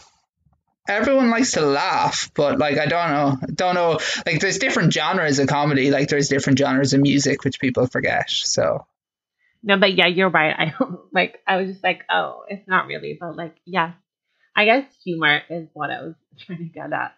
[0.89, 3.99] Everyone likes to laugh, but like I don't know, don't know.
[4.25, 5.91] Like there's different genres of comedy.
[5.91, 8.29] Like there's different genres of music which people forget.
[8.29, 8.85] So
[9.63, 10.55] No, but yeah, you're right.
[10.57, 10.73] I
[11.13, 11.39] like.
[11.47, 13.93] I was just like, oh, it's not really, but like, yes,
[14.55, 17.13] I guess humor is what I was trying to get at.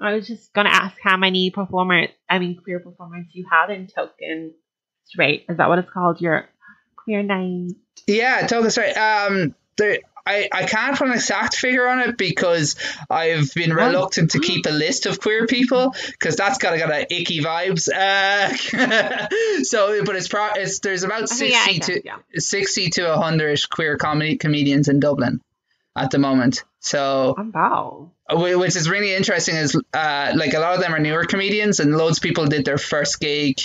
[0.00, 3.86] I was just gonna ask how many performers, I mean, queer performers you had in
[3.86, 4.52] Token
[5.06, 5.46] Straight.
[5.48, 6.20] Is that what it's called?
[6.20, 6.48] Your
[6.96, 7.72] queer night.
[8.06, 8.96] Yeah, totally right.
[8.96, 12.76] Um, there, I, I can't put an exact figure on it because
[13.10, 13.74] I've been Oh.
[13.76, 17.88] reluctant to keep a list of queer people because that's got got a icky vibes.
[17.92, 18.48] Uh,
[19.64, 22.16] so, but it's pro, it's there's about Okay, yeah, I sixty to yeah.
[22.36, 25.40] sixty to hundred queer comedy comedians in Dublin
[25.96, 26.64] at the moment.
[26.80, 28.10] So, Wow.
[28.30, 31.96] which is really interesting is uh, like a lot of them are newer comedians and
[31.96, 33.60] loads of people did their first gig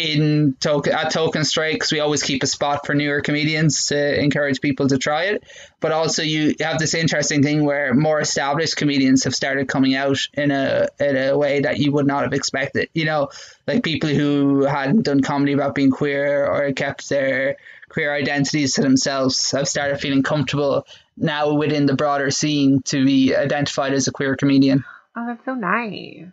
[0.00, 4.60] in token at Token because we always keep a spot for newer comedians to encourage
[4.60, 5.44] people to try it.
[5.80, 10.18] But also you have this interesting thing where more established comedians have started coming out
[10.34, 12.88] in a in a way that you would not have expected.
[12.94, 13.28] You know,
[13.66, 17.56] like people who hadn't done comedy about being queer or kept their
[17.88, 20.86] queer identities to themselves have started feeling comfortable
[21.16, 24.84] now within the broader scene to be identified as a queer comedian.
[25.16, 26.26] Oh, that's so nice.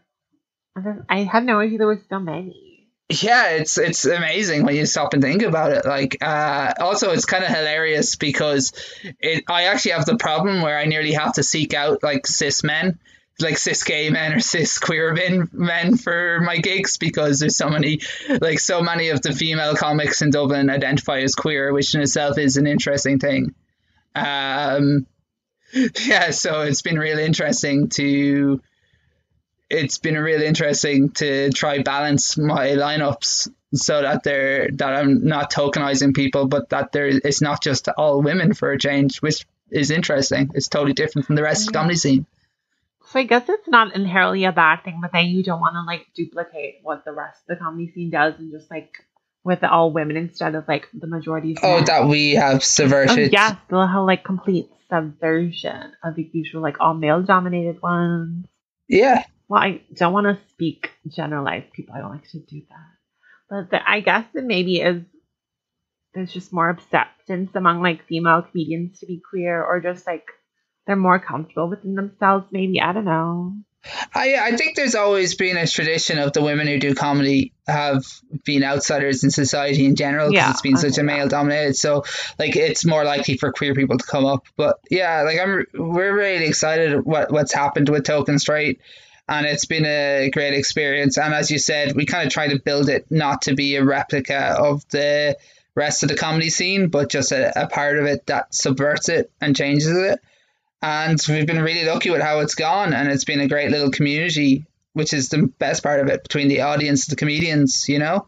[1.09, 2.66] I had no idea there were so many
[3.09, 5.85] yeah it's it's amazing when you stop and think about it.
[5.85, 8.73] Like uh, also it's kind of hilarious because
[9.19, 12.63] it i actually have the problem where i nearly have to seek out like cis
[12.63, 12.99] men
[13.39, 17.69] like cis gay men or cis queer men men for my gigs because there's so
[17.69, 18.01] many
[18.41, 22.37] like so many of the female comics in dublin identify as queer which in itself
[22.37, 23.53] is an interesting thing.
[24.15, 25.05] Um
[26.05, 28.61] yeah so it's been really interesting to
[29.69, 35.51] it's been really interesting to try balance my lineups so that they're that I'm not
[35.51, 39.91] tokenizing people, but that there it's not just all women for a change, which is
[39.91, 40.51] interesting.
[40.53, 42.25] It's totally different from the rest of the comedy scene.
[43.09, 45.83] So I guess it's not inherently a bad thing, but then you don't want to
[45.83, 49.05] like duplicate what the rest of the comedy scene does and just like
[49.43, 51.53] with all women instead of like the majority.
[51.53, 53.17] Of Oh, that we have subverted.
[53.17, 58.45] Oh, yeah, the whole like complete subversion of the usual like all male dominated ones.
[58.89, 61.95] Yeah, well, I don't want to speak generalized people.
[61.95, 62.97] I don't like to do that.
[63.49, 65.03] But the, I guess it maybe is
[66.13, 70.25] there's just more acceptance among like female comedians to be queer or just like
[70.85, 72.45] they're more comfortable within themselves.
[72.51, 73.53] Maybe I don't know.
[74.13, 78.03] I I think there's always been a tradition of the women who do comedy have
[78.43, 81.75] been outsiders in society in general because yeah, it's been such a male dominated.
[81.75, 82.03] So
[82.39, 84.45] like it's more likely for queer people to come up.
[84.57, 88.81] But yeah, like I'm we're really excited what what's happened with Token Straight
[89.27, 91.17] and it's been a great experience.
[91.17, 93.83] And as you said, we kind of try to build it not to be a
[93.83, 95.37] replica of the
[95.75, 99.31] rest of the comedy scene, but just a, a part of it that subverts it
[99.41, 100.19] and changes it.
[100.81, 103.91] And we've been really lucky with how it's gone, and it's been a great little
[103.91, 107.99] community, which is the best part of it between the audience, and the comedians, you
[107.99, 108.27] know.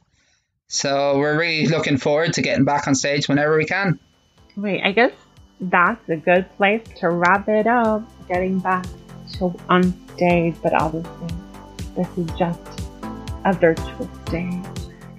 [0.68, 4.00] So we're really looking forward to getting back on stage whenever we can.
[4.56, 5.12] Wait, I guess
[5.62, 8.04] that's a good place to wrap it up.
[8.28, 8.86] Getting back
[9.34, 11.28] to on stage, but obviously
[11.96, 12.60] this is just
[13.46, 14.66] a virtual stage.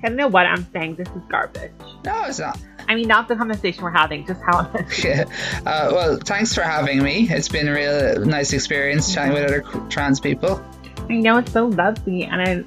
[0.03, 0.96] I don't know what I'm saying.
[0.96, 1.72] This is garbage.
[2.05, 2.59] No, it's not.
[2.88, 4.70] I mean, not the conversation we're having, just how.
[5.03, 5.24] yeah.
[5.66, 7.28] Uh, well, thanks for having me.
[7.30, 10.62] It's been a real nice experience chatting with other trans people.
[11.09, 12.64] I know it's so lovely, and I,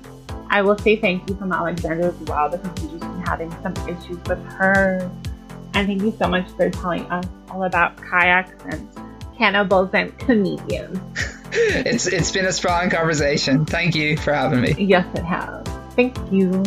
[0.50, 3.74] I will say thank you from Alexandra as well because we've just been having some
[3.88, 5.12] issues with her.
[5.74, 8.88] And thank you so much for telling us all about kayaks and
[9.38, 11.00] cannibals and comedians.
[11.52, 13.66] it's it's been a strong conversation.
[13.66, 14.74] Thank you for having me.
[14.78, 15.66] Yes, it has.
[15.96, 16.64] Thank you.